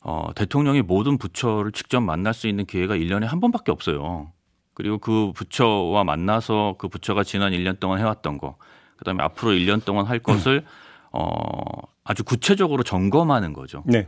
어, 0.00 0.28
대통령이 0.34 0.82
모든 0.82 1.16
부처를 1.16 1.72
직접 1.72 2.02
만날 2.02 2.34
수 2.34 2.46
있는 2.46 2.66
기회가 2.66 2.96
1년에 2.96 3.24
한 3.24 3.40
번밖에 3.40 3.72
없어요. 3.72 4.30
그리고 4.74 4.98
그 4.98 5.32
부처와 5.34 6.04
만나서 6.04 6.74
그 6.76 6.88
부처가 6.88 7.24
지난 7.24 7.52
1년 7.52 7.80
동안 7.80 8.00
해왔던 8.00 8.36
거, 8.36 8.56
그 8.96 9.06
다음에 9.06 9.22
앞으로 9.22 9.52
1년 9.52 9.82
동안 9.82 10.04
할 10.04 10.18
것을 10.18 10.66
어, 11.12 11.48
아주 12.04 12.24
구체적으로 12.24 12.82
점검하는 12.82 13.54
거죠. 13.54 13.82
네. 13.86 14.06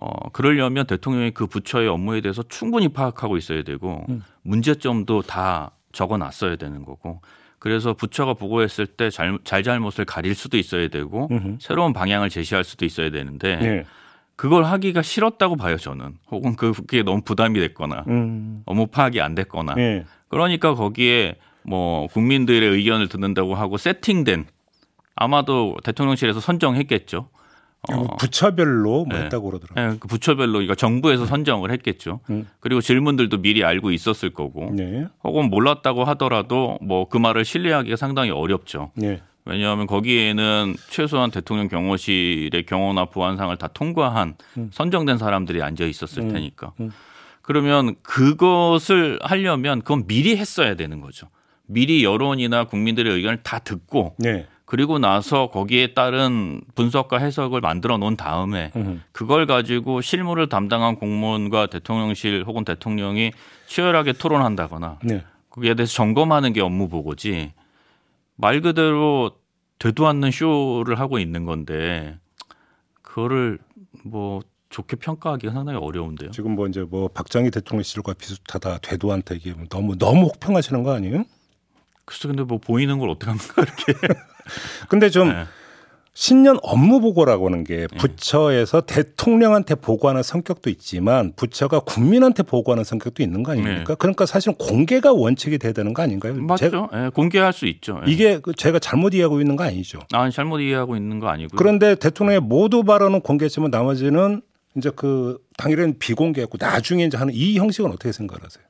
어, 0.00 0.28
그러려면 0.28 0.86
대통령이 0.86 1.32
그 1.32 1.48
부처의 1.48 1.88
업무에 1.88 2.20
대해서 2.20 2.44
충분히 2.44 2.86
파악하고 2.88 3.36
있어야 3.36 3.64
되고 3.64 4.06
음. 4.08 4.22
문제점도 4.42 5.22
다 5.22 5.72
적어 5.90 6.16
놨어야 6.16 6.54
되는 6.54 6.84
거고 6.84 7.20
그래서 7.62 7.94
부처가 7.94 8.34
보고했을 8.34 8.88
때 8.88 9.08
잘, 9.08 9.38
잘잘못을 9.44 10.04
가릴 10.04 10.34
수도 10.34 10.58
있어야 10.58 10.88
되고 10.88 11.28
으흠. 11.30 11.58
새로운 11.60 11.92
방향을 11.92 12.28
제시할 12.28 12.64
수도 12.64 12.84
있어야 12.84 13.10
되는데 13.10 13.54
네. 13.54 13.84
그걸 14.34 14.64
하기가 14.64 15.02
싫었다고 15.02 15.54
봐요 15.54 15.76
저는 15.76 16.16
혹은 16.32 16.56
그, 16.56 16.72
그게 16.72 17.04
너무 17.04 17.22
부담이 17.22 17.60
됐거나 17.60 18.02
음. 18.08 18.64
업무 18.66 18.88
파악이 18.88 19.20
안 19.20 19.36
됐거나 19.36 19.76
네. 19.76 20.04
그러니까 20.26 20.74
거기에 20.74 21.36
뭐 21.62 22.08
국민들의 22.08 22.68
의견을 22.68 23.08
듣는다고 23.08 23.54
하고 23.54 23.76
세팅된 23.76 24.46
아마도 25.14 25.76
대통령실에서 25.84 26.40
선정했겠죠. 26.40 27.28
어. 27.90 28.16
부처별로 28.16 29.04
뭐 29.06 29.18
네. 29.18 29.24
했다고 29.24 29.50
그러더라고요. 29.50 29.92
네, 29.92 29.96
그 29.98 30.06
부처별로 30.06 30.62
이거 30.62 30.74
정부에서 30.76 31.26
선정을 31.26 31.72
했겠죠. 31.72 32.20
음. 32.30 32.48
그리고 32.60 32.80
질문들도 32.80 33.42
미리 33.42 33.64
알고 33.64 33.90
있었을 33.90 34.30
거고, 34.30 34.70
네. 34.72 35.06
혹은 35.24 35.50
몰랐다고 35.50 36.04
하더라도 36.04 36.78
뭐 36.80 37.02
그 37.12 37.18
말을 37.18 37.44
신뢰하기가 37.44 37.96
상당히 37.96 38.30
어렵죠. 38.30 38.92
네. 38.94 39.20
왜냐하면 39.44 39.88
거기에는 39.88 40.76
최소한 40.88 41.32
대통령 41.32 41.66
경호실의 41.66 42.64
경호나 42.64 43.06
보안상을 43.06 43.54
다 43.56 43.66
통과한 43.66 44.36
음. 44.56 44.70
선정된 44.72 45.18
사람들이 45.18 45.60
앉아 45.60 45.84
있었을 45.84 46.22
음. 46.22 46.32
테니까. 46.32 46.72
음. 46.80 46.92
그러면 47.42 47.96
그것을 48.04 49.18
하려면 49.20 49.80
그건 49.80 50.06
미리 50.06 50.36
했어야 50.36 50.76
되는 50.76 51.00
거죠. 51.00 51.26
미리 51.66 52.04
여론이나 52.04 52.64
국민들의 52.64 53.12
의견을 53.12 53.42
다 53.42 53.58
듣고 53.58 54.14
네. 54.18 54.46
그리고 54.72 54.98
나서 54.98 55.48
거기에 55.48 55.92
따른 55.92 56.62
분석과 56.74 57.18
해석을 57.18 57.60
만들어 57.60 57.98
놓은 57.98 58.16
다음에 58.16 58.72
그걸 59.12 59.44
가지고 59.44 60.00
실무를 60.00 60.48
담당한 60.48 60.96
공무원과 60.96 61.66
대통령실 61.66 62.44
혹은 62.46 62.64
대통령이 62.64 63.32
치열하게 63.66 64.14
토론한다거나 64.14 65.00
네. 65.04 65.24
거기에 65.50 65.74
대해서 65.74 65.92
점검하는 65.92 66.54
게 66.54 66.62
업무 66.62 66.88
보고지 66.88 67.52
말 68.36 68.62
그대로 68.62 69.32
되도 69.78 70.06
않는 70.06 70.30
쇼를 70.30 70.98
하고 70.98 71.18
있는 71.18 71.44
건데 71.44 72.18
그거를 73.02 73.58
뭐 74.06 74.40
좋게 74.70 74.96
평가하기가 74.96 75.52
상당히 75.52 75.78
어려운데요. 75.80 76.30
지금 76.30 76.52
뭐 76.52 76.66
이제 76.66 76.80
뭐 76.80 77.08
박정희 77.08 77.50
대통령 77.50 77.82
시절과 77.82 78.14
비슷하다 78.14 78.78
되도 78.78 79.12
않다 79.12 79.34
이게 79.34 79.52
너무 79.68 79.98
너무 79.98 80.28
혹평하시는 80.28 80.82
거 80.82 80.94
아니에요? 80.94 81.24
글쎄 82.06 82.28
근데 82.28 82.42
뭐 82.42 82.56
보이는 82.56 82.98
걸 82.98 83.10
어떻게 83.10 83.30
합니까 83.30 83.62
이렇게. 83.62 83.92
근데 84.88 85.10
좀 85.10 85.28
네. 85.28 85.44
신년 86.14 86.58
업무 86.62 87.00
보고라고 87.00 87.46
하는 87.46 87.64
게 87.64 87.86
네. 87.86 87.98
부처에서 87.98 88.82
네. 88.82 88.94
대통령한테 88.94 89.74
보고하는 89.76 90.22
성격도 90.22 90.68
있지만 90.68 91.32
부처가 91.36 91.80
국민한테 91.80 92.42
보고하는 92.42 92.84
성격도 92.84 93.22
있는 93.22 93.42
거 93.42 93.52
아닙니까? 93.52 93.84
네. 93.84 93.94
그러니까 93.98 94.26
사실은 94.26 94.54
공개가 94.56 95.12
원칙이 95.12 95.56
돼야 95.56 95.72
되는 95.72 95.94
거 95.94 96.02
아닌가요? 96.02 96.34
맞죠. 96.34 96.88
네, 96.92 97.08
공개할 97.08 97.54
수 97.54 97.66
있죠. 97.66 98.00
네. 98.04 98.12
이게 98.12 98.38
그 98.40 98.52
제가 98.54 98.78
잘못 98.78 99.14
이해하고 99.14 99.40
있는 99.40 99.56
거 99.56 99.64
아니죠? 99.64 100.00
아, 100.12 100.28
잘못 100.28 100.60
이해하고 100.60 100.96
있는 100.96 101.18
거 101.18 101.28
아니고요. 101.28 101.56
그런데 101.56 101.94
대통령의 101.94 102.40
모두 102.40 102.84
발언은 102.84 103.22
공개했지만 103.22 103.70
나머지는 103.70 104.42
이제 104.76 104.90
그 104.94 105.38
당일에는 105.56 105.98
비공개했고 105.98 106.58
나중에 106.60 107.04
이제 107.04 107.16
하는 107.16 107.32
이 107.34 107.56
형식은 107.58 107.90
어떻게 107.90 108.12
생각하세요? 108.12 108.64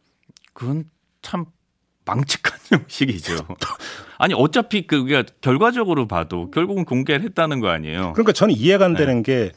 그건 0.52 0.84
참 1.22 1.46
망측한 2.04 2.58
형식이죠. 2.80 3.46
아니 4.18 4.34
어차피 4.34 4.86
그게 4.86 5.24
결과적으로 5.40 6.06
봐도 6.06 6.50
결국은 6.50 6.84
공개를 6.84 7.24
했다는 7.24 7.60
거 7.60 7.68
아니에요. 7.68 8.12
그러니까 8.12 8.32
저는 8.32 8.54
이해가 8.54 8.84
안 8.84 8.94
되는 8.94 9.22
게 9.22 9.52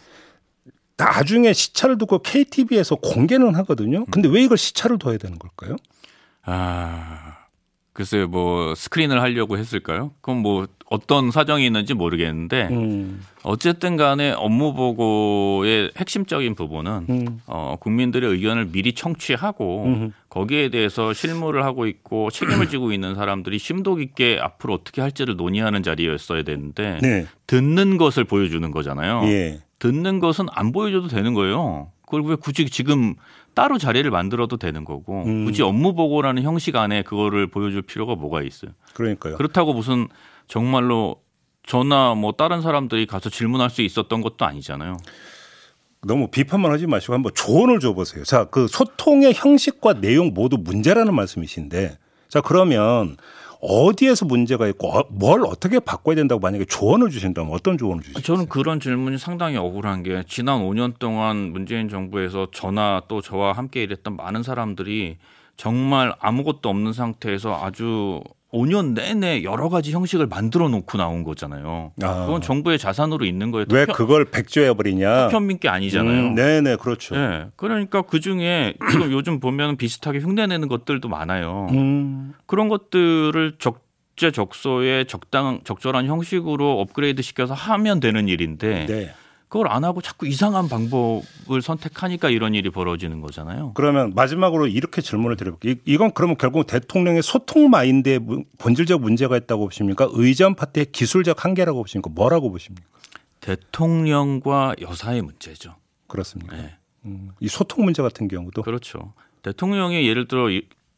나중에 0.97 1.53
시차를 1.53 1.97
두고 1.97 2.19
KTV에서 2.19 2.95
공개는 2.95 3.55
하거든요. 3.55 4.05
근데 4.05 4.29
왜 4.29 4.41
이걸 4.41 4.57
시차를 4.57 4.97
둬야 4.97 5.17
되는 5.17 5.37
걸까요? 5.37 5.75
아, 6.43 7.37
글쎄요, 7.93 8.27
뭐 8.27 8.75
스크린을 8.75 9.21
하려고 9.21 9.57
했을까요? 9.57 10.13
그럼 10.21 10.39
뭐 10.39 10.67
어떤 10.87 11.31
사정이 11.31 11.65
있는지 11.65 11.93
모르겠는데 11.95 12.67
음. 12.71 13.21
어쨌든 13.43 13.97
간에 13.97 14.31
업무 14.31 14.73
보고의 14.75 15.91
핵심적인 15.97 16.53
부분은 16.53 17.05
음. 17.09 17.41
어, 17.47 17.75
국민들의 17.79 18.29
의견을 18.29 18.67
미리 18.71 18.93
청취하고 18.93 19.83
음. 19.85 20.13
거기에 20.29 20.69
대해서 20.69 21.11
실무를 21.11 21.63
하고 21.65 21.87
있고 21.87 22.29
책임을 22.29 22.69
지고 22.69 22.91
있는 22.91 23.15
사람들이 23.15 23.57
심도 23.57 23.95
깊게 23.95 24.39
앞으로 24.39 24.75
어떻게 24.75 25.01
할지를 25.01 25.35
논의하는 25.37 25.81
자리였어야 25.81 26.43
되는데 26.43 26.99
네. 27.01 27.25
듣는 27.47 27.97
것을 27.97 28.23
보여주는 28.23 28.69
거잖아요. 28.69 29.21
예. 29.25 29.61
듣는 29.79 30.19
것은 30.19 30.45
안 30.51 30.71
보여줘도 30.71 31.07
되는 31.07 31.33
거예요. 31.33 31.91
그걸 32.05 32.21
왜 32.25 32.35
굳이 32.35 32.69
지금 32.69 33.15
따로 33.55 33.77
자리를 33.77 34.09
만들어도 34.11 34.57
되는 34.57 34.83
거고 34.85 35.23
음. 35.25 35.45
굳이 35.45 35.63
업무 35.63 35.95
보고라는 35.95 36.43
형식 36.43 36.75
안에 36.75 37.01
그거를 37.01 37.47
보여줄 37.47 37.81
필요가 37.81 38.13
뭐가 38.13 38.43
있어요. 38.43 38.71
그러니까요. 38.93 39.37
그렇다고 39.37 39.73
무슨 39.73 40.07
정말로 40.47 41.21
저나 41.63 42.13
뭐 42.15 42.33
다른 42.33 42.61
사람들이 42.61 43.07
가서 43.07 43.29
질문할 43.29 43.69
수 43.69 43.81
있었던 43.81 44.21
것도 44.21 44.45
아니잖아요. 44.45 44.97
너무 46.05 46.27
비판만 46.29 46.71
하지 46.71 46.85
마시고 46.85 47.13
한번 47.13 47.31
조언을 47.33 47.79
줘보세요. 47.79 48.23
자, 48.23 48.45
그 48.45 48.67
소통의 48.67 49.33
형식과 49.33 49.99
내용 50.01 50.33
모두 50.35 50.57
문제라는 50.57 51.15
말씀이신데, 51.15 51.97
자 52.29 52.41
그러면 52.41 53.17
어디에서 53.61 54.25
문제가 54.25 54.67
있고 54.67 54.89
어, 54.89 55.03
뭘 55.09 55.43
어떻게 55.45 55.79
바꿔야 55.79 56.15
된다고 56.15 56.39
만약에 56.39 56.65
조언을 56.65 57.09
주신다면 57.09 57.51
어떤 57.51 57.77
조언을 57.77 58.03
주시겠어요? 58.03 58.23
저는 58.23 58.49
그런 58.49 58.79
질문이 58.79 59.17
상당히 59.17 59.57
억울한 59.57 60.03
게 60.03 60.23
지난 60.27 60.59
5년 60.59 60.99
동안 60.99 61.51
문재인 61.51 61.89
정부에서 61.89 62.47
저나 62.53 63.03
또 63.07 63.21
저와 63.21 63.53
함께 63.53 63.81
일했던 63.83 64.15
많은 64.15 64.43
사람들이 64.43 65.17
정말 65.57 66.13
아무것도 66.19 66.69
없는 66.69 66.93
상태에서 66.93 67.59
아주 67.63 68.21
5년 68.55 68.93
내내 68.93 69.43
여러 69.43 69.69
가지 69.69 69.91
형식을 69.91 70.27
만들어 70.27 70.69
놓고 70.69 70.97
나온 70.97 71.23
거잖아요. 71.23 71.91
아. 72.01 72.25
그건 72.25 72.41
정부의 72.41 72.79
자산으로 72.79 73.25
있는 73.25 73.51
거예요. 73.51 73.65
왜 73.71 73.85
편- 73.85 73.95
그걸 73.95 74.25
백조해 74.25 74.73
버리냐? 74.73 75.27
편민 75.27 75.59
게 75.59 75.67
아니잖아요. 75.69 76.27
음, 76.29 76.35
네네 76.35 76.77
그렇죠. 76.77 77.15
예. 77.15 77.47
그러니까 77.55 78.01
그 78.03 78.19
중에 78.19 78.73
지금 78.91 79.11
요즘 79.11 79.39
보면 79.39 79.77
비슷하게 79.77 80.19
흉내내는 80.19 80.67
것들도 80.69 81.07
많아요. 81.09 81.67
음, 81.71 82.33
그런 82.45 82.69
것들을 82.69 83.57
적재적소에 83.59 85.05
적당 85.05 85.59
적절한 85.63 86.05
형식으로 86.07 86.79
업그레이드 86.79 87.21
시켜서 87.21 87.53
하면 87.53 87.99
되는 87.99 88.27
일인데 88.27 88.85
네. 88.87 89.13
그걸 89.47 89.67
안 89.69 89.83
하고 89.83 90.01
자꾸 90.01 90.27
이상한 90.27 90.67
방법을 90.67 91.61
선택하니까 91.61 92.29
이런 92.29 92.55
일이 92.55 92.69
벌어지는 92.69 93.21
거잖아요. 93.21 93.71
그러면 93.75 94.11
마지막으로 94.15 94.67
이렇게 94.67 95.01
질문을 95.01 95.37
드려볼게요. 95.37 95.73
이- 95.73 95.77
이건 95.85 96.11
그러면 96.13 96.35
결국 96.37 96.65
대통령의 96.67 97.21
소통 97.23 97.69
마인드에 97.69 98.17
문- 98.19 98.45
본질적 98.57 99.01
문제가 99.01 99.37
있다고 99.37 99.65
보십니까? 99.65 100.07
의전 100.11 100.55
파트의 100.55 100.87
기술적 100.91 101.45
한계라고 101.45 101.81
보십니까? 101.83 102.09
뭐라고 102.13 102.49
보십니까? 102.51 102.87
대통령과 103.39 104.75
여사의 104.81 105.21
문제죠. 105.21 105.75
그렇습니까? 106.07 106.55
네. 106.57 106.75
음, 107.05 107.29
이 107.39 107.47
소통 107.47 107.85
문제 107.85 108.01
같은 108.01 108.27
경우도 108.27 108.63
그렇죠. 108.63 109.13
대통령이 109.43 110.07
예를 110.07 110.27
들어 110.27 110.47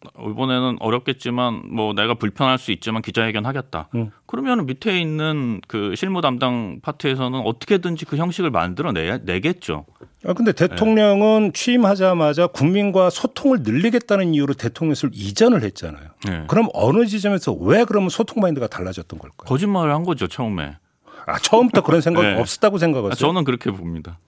이- 0.06 0.30
이번에는 0.32 0.78
어렵겠지만 0.80 1.74
뭐 1.74 1.94
내가 1.94 2.14
불편할 2.14 2.58
수 2.58 2.72
있지만 2.72 3.02
기자회견 3.02 3.46
하겠다. 3.46 3.90
음. 3.96 4.12
그러면 4.26 4.66
밑에 4.66 5.00
있는 5.00 5.60
그 5.68 5.96
실무 5.96 6.22
담당 6.22 6.80
파트에서는 6.82 7.40
어떻게든지 7.40 8.06
그 8.06 8.16
형식을 8.18 8.52
만들어 8.52 8.92
내, 8.92 9.18
내겠죠. 9.24 9.86
아, 10.26 10.34
근데 10.34 10.52
대통령은 10.52 11.54
취임하자마자 11.54 12.48
국민과 12.48 13.10
소통을 13.10 13.60
늘리겠다는 13.64 14.34
이유로 14.34 14.54
대통령실 14.54 15.10
이전을 15.14 15.64
했잖아요. 15.64 16.10
네. 16.26 16.44
그럼 16.48 16.68
어느 16.74 17.06
지점에서 17.06 17.54
왜 17.54 17.84
그러면 17.86 18.10
소통 18.10 18.42
마인드가 18.42 18.68
달라졌던 18.68 19.20
걸까요? 19.20 19.46
거짓말을 19.48 19.94
한 19.94 20.04
거죠 20.04 20.28
처음에. 20.28 20.78
아, 21.26 21.38
처음부터 21.40 21.82
그런 21.82 22.02
생각이 22.02 22.26
네. 22.36 22.40
없었다고 22.40 22.76
아, 22.76 22.80
생각하세요? 22.80 23.16
저는 23.16 23.44
그렇게 23.44 23.72
봅니다. 23.72 24.20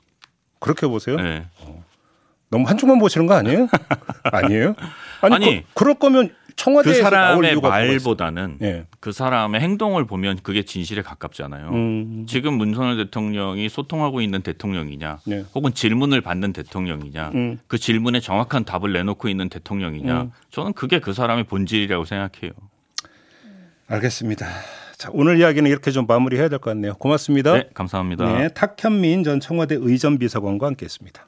그렇게 0.59 0.87
보세요? 0.87 1.15
네. 1.17 1.45
너무 2.49 2.67
한쪽만 2.67 2.99
보시는 2.99 3.27
거 3.27 3.35
아니에요? 3.35 3.67
아니에요? 4.31 4.75
아니, 5.21 5.35
아니, 5.35 5.63
그, 5.73 5.83
럴 5.83 5.95
거면 5.95 6.29
그 6.29 6.55
청와대에서 6.55 7.09
나올 7.09 7.45
사람의? 7.45 7.61
말보다는 7.61 8.57
예. 8.61 8.85
그 8.99 9.11
사람의 9.11 9.61
행동을 9.61 10.05
보면 10.05 10.39
그게 10.43 10.63
진실에 10.63 11.01
가깝잖아요. 11.01 11.69
음, 11.69 12.25
지금 12.27 12.55
문선열 12.55 12.97
대통령이 12.97 13.69
소통하고 13.69 14.19
있는 14.21 14.41
대통령이냐, 14.41 15.19
네. 15.25 15.45
혹은 15.55 15.73
질문을 15.73 16.19
받는 16.21 16.51
대통령이냐, 16.53 17.31
음. 17.35 17.59
그 17.67 17.77
질문에 17.77 18.19
정확한 18.19 18.65
답을 18.65 18.91
내놓고 18.91 19.29
있는 19.29 19.47
대통령이냐, 19.47 20.21
음. 20.23 20.31
저는 20.51 20.73
그게 20.73 20.99
그 20.99 21.13
사람의 21.13 21.45
본질이라고 21.45 22.03
생각해요. 22.03 22.51
알겠습니다. 23.87 24.45
자, 24.97 25.09
오늘 25.13 25.37
이야기는 25.39 25.69
이렇게 25.71 25.91
좀 25.91 26.05
마무리해야 26.07 26.49
될 26.49 26.59
것 26.59 26.71
같네요. 26.71 26.93
고맙습니다. 26.95 27.53
네, 27.53 27.69
감사합니다. 27.73 28.37
네, 28.37 28.49
탁현민 28.49 29.23
전 29.23 29.39
청와대 29.39 29.75
의전비서관과 29.79 30.67
함께했습니다. 30.67 31.25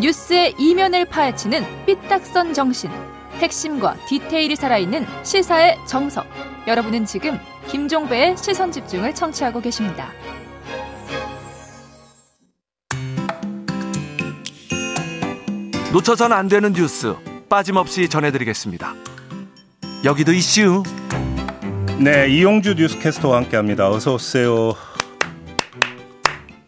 뉴스의 0.00 0.54
이면을 0.58 1.04
파헤치는 1.04 1.86
삐딱선 1.86 2.52
정신. 2.52 2.90
핵심과 3.38 3.96
디테일이 4.08 4.56
살아있는 4.56 5.06
시사의 5.22 5.78
정석. 5.86 6.26
여러분은 6.66 7.04
지금 7.04 7.38
김종배의 7.68 8.36
시선 8.36 8.72
집중을 8.72 9.14
청취하고 9.14 9.60
계십니다. 9.60 10.10
놓쳐선 15.92 16.32
안 16.32 16.48
되는 16.48 16.72
뉴스 16.72 17.14
빠짐없이 17.48 18.08
전해드리겠습니다. 18.08 18.94
여기도 20.04 20.32
이슈. 20.32 20.82
네, 21.98 22.28
이용주 22.28 22.74
뉴스캐스터와 22.74 23.36
함께합니다. 23.36 23.88
어서 23.88 24.14
오세요. 24.14 24.74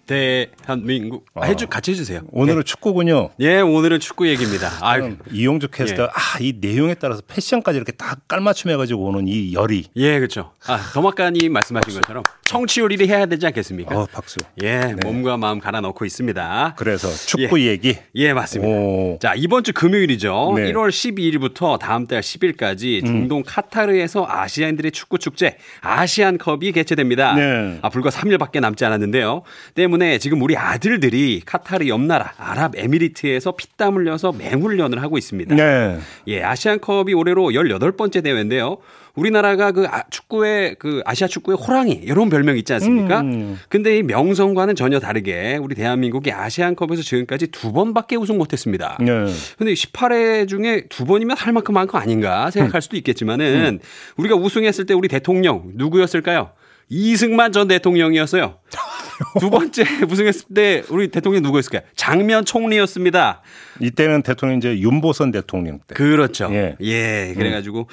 대한민국 0.06 1.26
아, 1.34 1.44
해주 1.44 1.66
같이 1.66 1.90
해주세요. 1.90 2.22
오늘은 2.30 2.64
축구군요. 2.64 3.30
예, 3.40 3.60
오늘은 3.60 4.00
축구 4.00 4.28
얘기입니다. 4.28 4.70
아유, 4.80 5.02
저는 5.02 5.18
이용주 5.32 5.68
캐스터 5.68 6.04
예. 6.04 6.06
아, 6.06 6.38
이 6.40 6.54
내용에 6.60 6.94
따라서 6.94 7.22
패션까지 7.26 7.76
이렇게 7.76 7.92
딱 7.92 8.26
깔맞춤해가지고 8.28 9.04
오는 9.04 9.26
이 9.26 9.52
열이. 9.52 9.86
예, 9.96 10.18
그렇죠. 10.18 10.52
아, 10.66 10.78
더마카님 10.94 11.52
말씀하신 11.52 12.00
것처럼 12.00 12.22
청취율 12.42 12.90
1위 12.90 13.08
해야 13.08 13.26
되지 13.26 13.44
않겠습니까? 13.46 13.98
어, 13.98 14.06
박수. 14.12 14.36
예, 14.62 14.94
몸과 15.02 15.36
마음 15.36 15.58
갈아 15.58 15.80
넣고 15.80 16.04
있습니다. 16.04 16.74
그래서 16.78 17.08
축구 17.08 17.60
얘기. 17.66 17.96
예, 18.14 18.32
맞습니다. 18.32 18.72
오. 18.72 19.18
자, 19.20 19.34
이번 19.36 19.64
주 19.64 19.72
금요일이죠. 19.72 20.52
네. 20.56 20.72
1월 20.72 20.90
12일부터 20.90 21.78
다음 21.78 22.06
달 22.06 22.20
10일까지 22.20 23.02
음. 23.02 23.06
중동 23.06 23.42
카타르에서 23.44 24.26
아시아인들의 24.28 24.92
축구 24.92 25.18
축제 25.18 25.56
아시안컵이 25.80 26.70
개최됩니다. 26.72 27.34
네. 27.34 27.78
아, 27.82 27.88
불과 27.88 28.10
3일밖에 28.10 28.60
남지 28.60 28.84
않았는데요. 28.84 29.42
때문에 29.74 29.95
지금 30.18 30.42
우리 30.42 30.56
아들들이 30.56 31.40
카타르 31.44 31.86
옆 31.88 32.00
나라 32.00 32.32
아랍에미리트에서 32.38 33.52
피땀 33.52 33.96
흘려서 33.96 34.32
맹훈련을 34.32 35.02
하고 35.02 35.18
있습니다. 35.18 35.54
네. 35.54 35.98
예, 36.28 36.42
아시안컵이 36.42 37.14
올해로 37.14 37.50
18번째 37.50 38.22
대회인데요. 38.22 38.78
우리나라가 39.14 39.72
그 39.72 39.86
아- 39.86 40.04
축구의 40.10 40.76
그 40.78 41.00
아시아 41.06 41.26
축구의 41.26 41.56
호랑이 41.56 41.92
이런 41.92 42.28
별명 42.28 42.58
있지 42.58 42.72
않습니까? 42.74 43.22
음. 43.22 43.58
근데 43.70 43.96
이 43.96 44.02
명성과는 44.02 44.76
전혀 44.76 45.00
다르게 45.00 45.56
우리 45.60 45.74
대한민국이 45.74 46.30
아시안컵에서 46.32 47.02
지금까지 47.02 47.46
두 47.48 47.72
번밖에 47.72 48.16
우승 48.16 48.36
못했습니다. 48.36 48.98
네. 49.00 49.26
근데 49.56 49.72
18회 49.72 50.46
중에 50.48 50.84
두 50.90 51.06
번이면 51.06 51.36
할 51.36 51.54
만큼 51.54 51.74
많은 51.74 51.88
거 51.88 51.96
아닌가 51.98 52.50
생각할 52.50 52.82
수도 52.82 52.96
있겠지만은 52.98 53.80
우리가 54.18 54.36
우승했을 54.36 54.84
때 54.84 54.92
우리 54.92 55.08
대통령 55.08 55.72
누구였을까요? 55.74 56.50
이승만 56.88 57.52
전 57.52 57.68
대통령이었어요. 57.68 58.58
두 59.40 59.50
번째 59.50 59.84
우승했을 60.08 60.46
때 60.54 60.82
우리 60.90 61.08
대통령 61.08 61.42
누구였을까요? 61.42 61.82
장면 61.94 62.44
총리였습니다. 62.44 63.42
이때는 63.80 64.22
대통령 64.22 64.58
이제 64.58 64.78
윤보선 64.78 65.32
대통령 65.32 65.78
때. 65.86 65.94
그렇죠. 65.94 66.48
예. 66.52 66.76
예. 66.80 67.34
그래가지고 67.36 67.88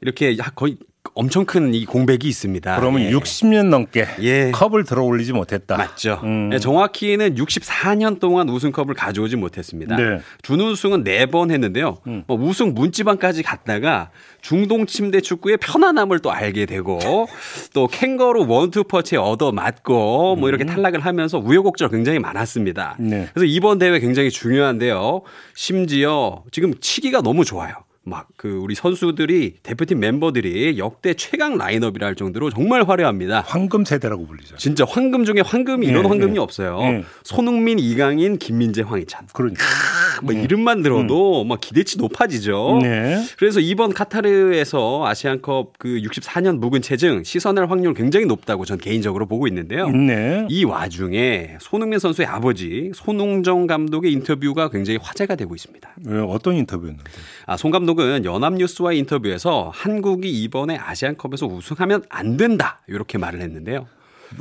이렇게 0.00 0.36
야, 0.38 0.50
거의 0.54 0.76
엄청 1.14 1.44
큰 1.44 1.72
이 1.74 1.84
공백이 1.86 2.28
있습니다. 2.28 2.76
그러면 2.78 3.02
예. 3.02 3.10
60년 3.10 3.68
넘게 3.68 4.06
예. 4.20 4.50
컵을 4.52 4.84
들어 4.84 5.02
올리지 5.02 5.32
못했다. 5.32 5.76
맞죠. 5.76 6.20
음. 6.24 6.50
네, 6.50 6.58
정확히는 6.58 7.36
64년 7.36 8.20
동안 8.20 8.48
우승컵을 8.48 8.94
가져오지 8.94 9.36
못했습니다. 9.36 9.96
네. 9.96 10.02
음. 10.02 10.20
준우승은 10.42 11.04
4번 11.04 11.50
했는데요. 11.50 11.98
뭐 12.26 12.36
우승 12.36 12.74
문지방까지 12.74 13.42
갔다가 13.42 14.10
중동 14.42 14.86
침대 14.86 15.20
축구의 15.20 15.56
편안함을 15.58 16.18
또 16.18 16.32
알게 16.32 16.66
되고 16.66 16.98
또 17.72 17.86
캥거루 17.86 18.46
원투 18.46 18.84
퍼치에 18.84 19.18
얻어 19.18 19.52
맞고 19.52 20.36
뭐 20.36 20.48
이렇게 20.48 20.64
탈락을 20.64 21.00
하면서 21.00 21.38
우여곡절 21.38 21.88
굉장히 21.90 22.18
많았습니다. 22.18 22.96
음. 23.00 23.10
네. 23.10 23.28
그래서 23.32 23.46
이번 23.46 23.78
대회 23.78 23.98
굉장히 24.00 24.30
중요한데요. 24.30 25.22
심지어 25.54 26.42
지금 26.52 26.74
치기가 26.80 27.22
너무 27.22 27.44
좋아요. 27.44 27.74
막 28.04 28.34
그 28.44 28.58
우리 28.62 28.74
선수들이 28.74 29.54
대표팀 29.62 30.00
멤버들이 30.00 30.76
역대 30.76 31.14
최강 31.14 31.56
라인업이라 31.56 32.06
할 32.06 32.14
정도로 32.14 32.50
정말 32.50 32.82
화려합니다. 32.82 33.40
황금 33.46 33.86
세대라고 33.86 34.26
불리죠. 34.26 34.56
진짜 34.58 34.84
황금 34.86 35.24
중에 35.24 35.40
황금이 35.42 35.86
이런 35.86 36.02
네, 36.02 36.08
황금이 36.08 36.32
네. 36.34 36.38
없어요. 36.40 36.78
네. 36.80 37.04
손흥민, 37.22 37.78
이강인, 37.78 38.36
김민재, 38.36 38.82
황희찬. 38.82 39.28
그러니까. 39.32 39.64
뭐 40.22 40.32
이름만 40.32 40.82
들어도 40.82 41.44
막 41.44 41.60
기대치 41.60 41.98
높아지죠. 41.98 42.80
네. 42.82 43.24
그래서 43.38 43.60
이번 43.60 43.92
카타르에서 43.92 45.06
아시안컵 45.06 45.78
그 45.78 45.88
64년 45.88 46.58
묵은 46.58 46.82
체증 46.82 47.24
시선할 47.24 47.70
확률 47.70 47.94
굉장히 47.94 48.26
높다고 48.26 48.64
전 48.64 48.78
개인적으로 48.78 49.26
보고 49.26 49.48
있는데요. 49.48 49.88
네. 49.88 50.46
이 50.50 50.64
와중에 50.64 51.56
손흥민 51.60 51.98
선수의 51.98 52.28
아버지 52.28 52.92
손웅정 52.94 53.66
감독의 53.66 54.12
인터뷰가 54.12 54.70
굉장히 54.70 54.98
화제가 55.02 55.34
되고 55.34 55.54
있습니다. 55.54 55.90
왜, 56.06 56.20
어떤 56.20 56.54
인터뷰였는데? 56.56 57.10
아, 57.46 57.56
송 57.56 57.70
감독 57.70 57.93
은 58.02 58.24
연합뉴스와의 58.24 58.98
인터뷰에서 58.98 59.70
한국이 59.74 60.42
이번에 60.42 60.76
아시안컵에서 60.76 61.46
우승하면 61.46 62.04
안 62.08 62.36
된다 62.36 62.80
이렇게 62.86 63.18
말을 63.18 63.40
했는데요. 63.40 63.86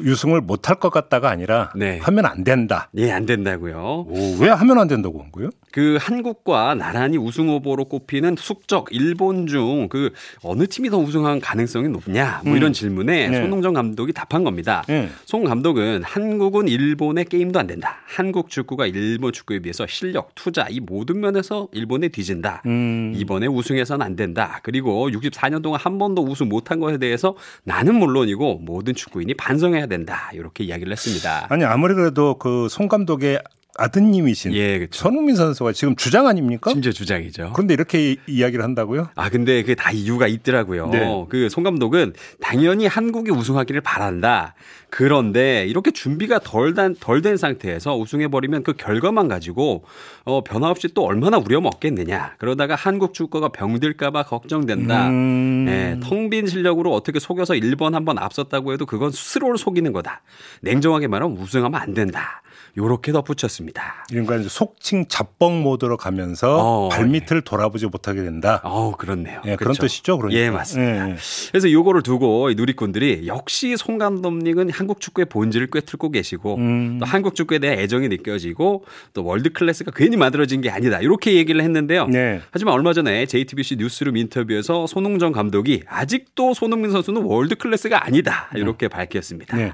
유승을 0.02 0.42
못할 0.42 0.76
것 0.76 0.90
같다가 0.90 1.30
아니라 1.30 1.72
네. 1.76 2.00
하면 2.00 2.26
안 2.26 2.44
된다. 2.44 2.90
예, 2.98 3.12
안 3.12 3.26
된다고요. 3.26 4.06
오, 4.08 4.38
왜 4.40 4.50
하면 4.50 4.80
안 4.80 4.88
된다고 4.88 5.22
한 5.22 5.32
거예요? 5.32 5.50
그 5.72 5.98
한국과 6.00 6.76
나란히 6.76 7.18
우승 7.18 7.50
후보로 7.50 7.86
꼽히는 7.86 8.36
숙적 8.38 8.88
일본 8.92 9.48
중 9.48 9.84
그 9.90 10.12
어느 10.42 10.68
팀이 10.68 10.90
더 10.90 10.98
우승한 10.98 11.40
가능성이 11.40 11.90
높냐 11.90 12.42
뭐 12.46 12.56
이런 12.56 12.74
질문에 12.74 13.30
네. 13.30 13.42
손흥정 13.42 13.74
감독이 13.74 14.14
답한 14.14 14.44
겁니다. 14.44 14.84
네. 14.88 15.10
송 15.26 15.44
감독은 15.44 16.04
한국은 16.04 16.68
일본의 16.68 17.26
게임도 17.26 17.60
안 17.60 17.68
된다. 17.68 17.98
한국 18.06 18.50
축구가 18.50 18.88
일본 18.88 19.32
축구에 19.32 19.60
비해서 19.60 19.86
실력, 19.88 20.34
투자 20.36 20.68
이 20.70 20.80
모든 20.80 21.20
면에서 21.20 21.68
일본에 21.74 22.08
뒤진다. 22.10 22.64
음. 22.66 23.14
이번에 23.16 23.48
우승해서는 23.48 24.06
안 24.06 24.16
된다. 24.16 24.60
그리고 24.64 25.10
64년 25.10 25.62
동안 25.62 25.80
한 25.82 25.98
번도 25.98 26.24
우승 26.24 26.50
못한 26.50 26.80
것에 26.80 26.98
대해서 26.98 27.36
나는 27.64 27.96
물론이고 27.96 28.60
모든 28.60 28.94
축구인이 28.96 29.34
반성해야 29.36 29.83
된다. 29.88 30.30
이렇게 30.34 30.64
이야기를 30.64 30.92
했습니다. 30.92 31.48
아니 31.50 31.64
아무리 31.66 31.94
그래도 31.94 32.38
그송 32.38 32.88
감독의 32.88 33.40
아드님이신 33.76 34.54
예, 34.54 34.80
그쵸. 34.80 35.00
손흥민 35.06 35.36
선수가 35.36 35.72
지금 35.74 35.96
주장 35.96 36.28
아닙니까? 36.28 36.70
심지어 36.70 36.92
주장이죠. 36.92 37.52
그런데 37.54 37.74
이렇게 37.74 38.12
이- 38.12 38.18
이야기를 38.28 38.64
한다고요? 38.64 39.10
아, 39.16 39.30
근데 39.30 39.62
그게 39.64 39.74
다 39.74 39.90
이유가 39.92 40.28
있더라고요. 40.28 40.90
네. 40.90 41.26
그송 41.30 41.64
감독은 41.64 42.14
당연히 42.40 42.86
한국이 42.86 43.32
우승하기를 43.32 43.82
바란다. 43.82 44.54
그런데 44.96 45.66
이렇게 45.68 45.90
준비가 45.90 46.38
덜된 46.38 47.38
상태에서 47.38 47.98
우승해버리면 47.98 48.62
그 48.62 48.74
결과만 48.74 49.28
가지고 49.28 49.86
어, 50.24 50.44
변화 50.44 50.70
없이 50.70 50.88
또 50.94 51.04
얼마나 51.04 51.40
우려먹겠느냐. 51.40 52.36
그러다가 52.38 52.76
한국 52.76 53.16
축구가 53.16 53.50
병들까봐 53.50 54.22
걱정된다. 54.26 55.10
음. 55.10 55.66
예, 55.68 56.00
텅빈 56.00 56.46
실력으로 56.46 56.94
어떻게 56.94 57.18
속여서 57.20 57.56
1번 57.56 57.94
한 57.94 58.04
번 58.04 58.20
앞섰다고 58.20 58.74
해도 58.74 58.86
그건 58.86 59.12
스스로를 59.12 59.58
속이는 59.58 59.94
거다. 59.94 60.22
냉정하게 60.62 61.08
말하면 61.08 61.38
우승하면 61.38 61.80
안 61.80 61.94
된다. 61.94 62.42
요렇게 62.76 63.12
덧붙였습니다. 63.12 64.06
그러니까 64.10 64.36
이제 64.38 64.50
속칭 64.50 65.06
잡뻥 65.08 65.62
모드로 65.62 65.96
가면서 65.96 66.58
어, 66.58 66.90
발밑을 66.90 67.42
돌아보지 67.44 67.86
못하게 67.86 68.24
된다. 68.24 68.62
어우, 68.64 68.94
그렇네요. 68.98 69.42
예, 69.46 69.56
그런 69.56 69.74
그렇죠. 69.74 69.84
뜻이죠, 69.84 70.18
그러니까. 70.18 70.42
예, 70.42 70.50
맞습니다. 70.50 71.08
예, 71.08 71.12
예. 71.12 71.16
그래서 71.52 71.72
요거를 71.72 72.02
두고 72.02 72.50
이 72.50 72.56
누리꾼들이 72.56 73.28
역시 73.28 73.78
손 73.78 74.00
감독님은 74.00 74.72
한국 74.84 75.00
축구의 75.00 75.28
본질을 75.28 75.68
꿰뚫고 75.72 76.12
계시고 76.12 76.58
음. 76.58 76.98
또 77.00 77.06
한국 77.06 77.36
축구에 77.36 77.60
대한 77.60 77.80
애정이 77.80 78.10
느껴지고 78.10 78.84
또 79.14 79.24
월드 79.24 79.54
클래스가 79.54 79.92
괜히 79.96 80.18
만들어진 80.18 80.60
게 80.60 80.70
아니다. 80.70 81.00
이렇게 81.00 81.36
얘기를 81.36 81.62
했는데요. 81.62 82.08
네. 82.08 82.42
하지만 82.52 82.74
얼마 82.74 82.92
전에 82.92 83.26
JTBC 83.26 83.78
뉴스룸 83.78 84.18
인터뷰에서 84.18 84.86
손웅정 84.86 85.32
감독이 85.32 85.84
아직도 85.88 86.54
손흥민 86.54 86.92
선수는 86.92 87.22
월드 87.22 87.56
클래스가 87.56 88.06
아니다. 88.06 88.50
이렇게 88.56 88.90
밝혔습니다. 88.90 89.56
네. 89.56 89.74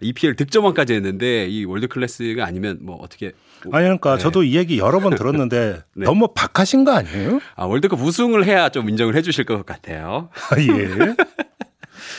EPL 0.00 0.34
득점왕까지 0.34 0.94
했는데 0.94 1.46
이 1.46 1.64
월드 1.64 1.86
클래스가 1.86 2.44
아니면 2.44 2.78
뭐 2.82 2.96
어떻게 2.96 3.32
아니 3.72 3.84
그러니까 3.84 4.16
네. 4.16 4.22
저도 4.22 4.42
이 4.42 4.56
얘기 4.56 4.78
여러 4.78 4.98
번 5.00 5.14
들었는데 5.14 5.82
네. 5.94 6.04
너무 6.04 6.28
박하신 6.34 6.84
거 6.84 6.92
아니에요? 6.92 7.40
아, 7.54 7.64
월드컵 7.64 8.00
우승을 8.00 8.44
해야 8.44 8.68
좀 8.68 8.88
인정을 8.88 9.14
해 9.14 9.22
주실 9.22 9.44
것 9.44 9.64
같아요. 9.64 10.30
아, 10.50 10.60
예. 10.60 11.14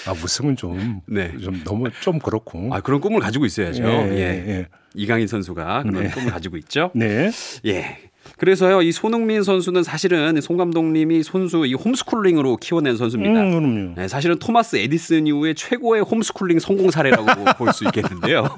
아, 0.08 0.12
우승은 0.12 0.56
좀, 0.56 1.02
네. 1.08 1.38
좀 1.40 1.64
너무 1.64 1.90
좀 2.02 2.20
그렇고. 2.20 2.74
아, 2.74 2.82
그런 2.82 3.02
꿈을 3.02 3.20
가지고 3.20 3.46
있어야죠. 3.46 3.84
예, 3.84 4.12
예. 4.12 4.20
예. 4.20 4.68
이강인 4.96 5.28
선수가 5.28 5.84
그런 5.84 6.04
네. 6.04 6.10
꿈을 6.10 6.32
가지고 6.32 6.58
있죠. 6.58 6.92
네. 6.96 7.32
예. 7.66 8.09
그래서요, 8.40 8.82
이 8.82 8.92
손흥민 8.92 9.44
선수는 9.44 9.84
사실은 9.84 10.40
송 10.42 10.58
감독님이 10.58 11.24
손수 11.24 11.66
이 11.66 11.74
홈스쿨링으로 11.74 12.58
키워낸 12.58 12.96
선수입니다. 12.98 13.42
음. 13.42 13.94
네, 13.96 14.08
사실은 14.08 14.40
토마스 14.40 14.78
에디슨 14.78 15.28
이후에 15.28 15.54
최고의 15.54 16.04
홈스쿨링 16.04 16.60
성공 16.60 16.90
사례라고 16.90 17.26
볼 17.58 17.70
수 17.74 17.86
있겠는데요. 17.86 18.58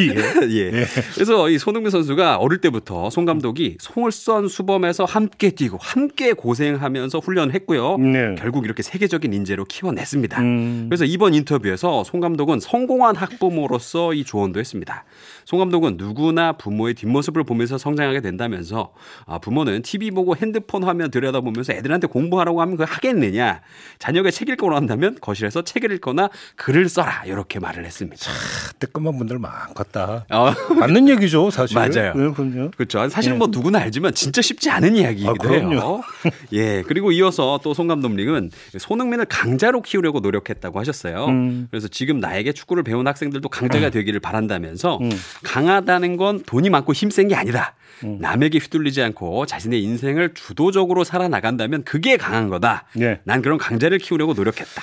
예. 0.00 0.14
예. 0.50 0.86
그래서 1.14 1.50
이 1.50 1.58
손흥민 1.58 1.90
선수가 1.90 2.36
어릴 2.36 2.60
때부터 2.60 3.10
송 3.10 3.24
감독이 3.24 3.76
송을 3.80 4.12
썬 4.12 4.48
수범에서 4.48 5.04
함께 5.04 5.50
뛰고 5.50 5.78
함께 5.80 6.32
고생하면서 6.32 7.18
훈련을 7.18 7.54
했고요. 7.54 7.98
네. 7.98 8.34
결국 8.38 8.64
이렇게 8.64 8.82
세계적인 8.82 9.32
인재로 9.32 9.64
키워냈습니다. 9.64 10.40
음. 10.40 10.86
그래서 10.88 11.04
이번 11.04 11.34
인터뷰에서 11.34 12.04
송 12.04 12.20
감독은 12.20 12.60
성공한 12.60 13.16
학부모로서 13.16 14.14
이 14.14 14.24
조언도 14.24 14.60
했습니다. 14.60 15.04
송 15.52 15.58
감독은 15.58 15.98
누구나 15.98 16.52
부모의 16.52 16.94
뒷모습을 16.94 17.44
보면서 17.44 17.76
성장하게 17.76 18.22
된다면서 18.22 18.94
아, 19.26 19.38
부모는 19.38 19.82
TV 19.82 20.10
보고 20.10 20.34
핸드폰 20.34 20.82
화면 20.82 21.10
들여다보면서 21.10 21.74
애들한테 21.74 22.06
공부하라고 22.06 22.62
하면 22.62 22.78
그걸 22.78 22.86
하겠느냐. 22.86 23.60
자녀가 23.98 24.30
책 24.30 24.48
읽고 24.48 24.74
한다면 24.74 25.18
거실에서 25.20 25.60
책을 25.60 25.92
읽거나 25.92 26.30
글을 26.56 26.88
써라. 26.88 27.24
이렇게 27.26 27.58
말을 27.60 27.84
했습니다. 27.84 28.30
뜨끔한 28.78 29.18
분들 29.18 29.38
많겠다. 29.38 30.24
어, 30.30 30.54
맞는 30.74 31.10
얘기죠, 31.10 31.50
사실. 31.50 31.76
맞아요. 31.76 32.14
네, 32.14 32.32
그럼요. 32.32 32.70
그렇죠. 32.74 33.06
사실 33.10 33.34
뭐 33.34 33.48
누구나 33.50 33.80
알지만 33.80 34.14
진짜 34.14 34.40
쉽지 34.40 34.70
않은 34.70 34.96
이야기이기도 34.96 35.48
아. 35.50 35.52
해요. 35.52 36.00
예. 36.54 36.82
그리고 36.86 37.12
이어서 37.12 37.60
또 37.62 37.74
송 37.74 37.88
감독님은 37.88 38.50
손흥민을 38.78 39.26
강자로 39.26 39.82
키우려고 39.82 40.20
노력했다고 40.20 40.80
하셨어요. 40.80 41.26
음. 41.26 41.68
그래서 41.70 41.88
지금 41.88 42.20
나에게 42.20 42.52
축구를 42.52 42.84
배운 42.84 43.06
학생들도 43.06 43.46
강자가 43.50 43.90
되기를 43.90 44.18
바란다면서 44.20 44.98
강하다는 45.42 46.16
건 46.16 46.42
돈이 46.44 46.70
많고 46.70 46.92
힘센 46.92 47.28
게 47.28 47.34
아니다. 47.34 47.74
남에게 48.04 48.58
휘둘리지 48.58 49.02
않고 49.02 49.46
자신의 49.46 49.82
인생을 49.82 50.34
주도적으로 50.34 51.04
살아나간다면 51.04 51.84
그게 51.84 52.16
강한 52.16 52.48
거다. 52.48 52.84
네. 52.94 53.20
난 53.24 53.42
그런 53.42 53.58
강자를 53.58 53.98
키우려고 53.98 54.34
노력했다. 54.34 54.82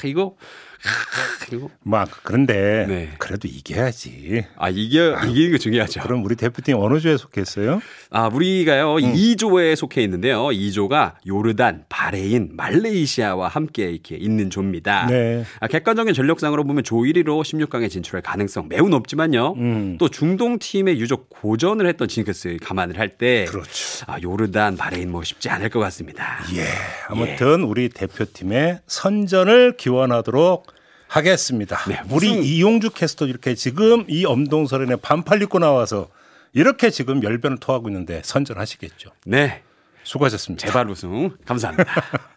크, 0.00 0.08
이거 0.08 0.36
크, 0.82 1.56
이거 1.56 1.70
막 1.82 2.08
그런데 2.22 2.86
네. 2.88 3.10
그래도 3.18 3.48
이겨야지. 3.48 4.46
아 4.56 4.68
이게 4.68 5.14
이기는 5.28 5.52
게 5.52 5.58
중요하죠. 5.58 6.00
그럼 6.00 6.24
우리 6.24 6.36
대표팀 6.36 6.76
어느 6.78 6.98
조에 7.00 7.16
속했어요? 7.16 7.80
아, 8.10 8.26
우리가요, 8.26 8.96
E조에 8.96 9.76
속해 9.76 10.02
있는데요. 10.02 10.46
E조가 10.46 11.14
요르단, 11.26 11.84
바레인, 11.88 12.50
말레이시아와 12.54 13.48
함께 13.48 13.90
이렇게 13.90 14.16
있는 14.16 14.50
조입니다. 14.50 15.06
네. 15.06 15.44
아, 15.60 15.68
객관적인 15.68 16.14
전력상으로 16.14 16.64
보면 16.64 16.82
조 16.82 16.96
1위로 16.96 17.42
16강에 17.42 17.88
진출할 17.88 18.22
가능성 18.22 18.68
매우 18.68 18.88
높지만요. 18.88 19.54
음. 19.58 19.96
또 19.98 20.08
중동 20.08 20.58
팀의 20.58 20.98
유독 20.98 21.28
고전을 21.28 21.86
했던 21.86 22.08
징크스 22.08 22.56
감안을 22.62 22.98
할 22.98 23.10
때. 23.10 23.44
그렇죠. 23.48 24.04
아, 24.08 24.18
요르단, 24.20 24.76
바레인 24.76 25.10
뭐 25.10 25.22
쉽지 25.22 25.48
않을 25.48 25.68
것 25.68 25.78
같습니다. 25.80 26.40
예. 26.54 26.64
아무튼 27.08 27.62
우리 27.62 27.88
대표팀의 27.88 28.80
선전을 28.86 29.76
기원하도록 29.76 30.66
하겠습니다. 31.10 31.76
네, 31.88 32.00
우리 32.10 32.28
무슨- 32.28 32.44
이용주 32.44 32.90
캐스터 32.90 33.26
이렇게 33.26 33.54
지금 33.56 34.04
이 34.08 34.24
엄동설에 34.24 34.94
반팔 34.96 35.42
입고 35.42 35.58
나와서 35.58 36.08
이렇게 36.52 36.90
지금 36.90 37.22
열변을 37.22 37.58
토하고 37.58 37.88
있는데 37.88 38.22
선전하시겠죠. 38.24 39.10
네. 39.26 39.62
수고하셨습니다. 40.04 40.66
제발 40.66 40.88
우승. 40.88 41.36
감사합니다. 41.44 41.84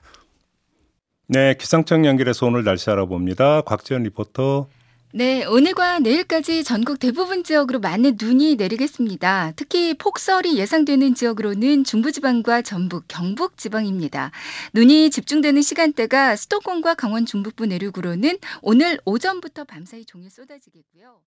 네, 1.27 1.55
기상청 1.57 2.05
연결해서 2.05 2.45
오늘 2.47 2.63
날씨 2.63 2.89
알아봅니다. 2.89 3.61
곽지연 3.61 4.03
리포터. 4.03 4.67
네, 5.15 5.45
오늘과 5.45 5.99
내일까지 5.99 6.63
전국 6.63 6.97
대부분 6.97 7.43
지역으로 7.43 7.79
많은 7.79 8.17
눈이 8.19 8.55
내리겠습니다. 8.55 9.53
특히 9.55 9.93
폭설이 9.93 10.57
예상되는 10.57 11.13
지역으로는 11.13 11.83
중부지방과 11.83 12.63
전북, 12.63 13.03
경북 13.07 13.55
지방입니다. 13.55 14.31
눈이 14.73 15.11
집중되는 15.11 15.61
시간대가 15.61 16.35
수도권과 16.35 16.95
강원 16.95 17.27
중북부 17.27 17.67
내륙으로는 17.67 18.39
오늘 18.63 18.97
오전부터 19.05 19.65
밤사이 19.65 20.03
종일 20.05 20.31
쏟아지겠고요. 20.31 21.19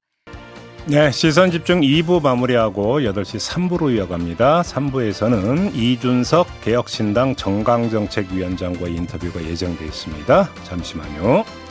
네, 0.87 1.13
시선 1.13 1.53
집중 1.53 1.81
2부 1.83 2.21
마무리하고 2.21 2.99
8시 2.99 3.39
3부로 3.39 3.95
이어갑니다. 3.95 4.63
3부에서는 4.63 5.77
이준석 5.77 6.63
개혁신당 6.63 7.37
정강정책위원장과 7.37 8.89
인터뷰가 8.89 9.45
예정돼 9.45 9.85
있습니다. 9.85 10.51
잠시만요. 10.65 11.66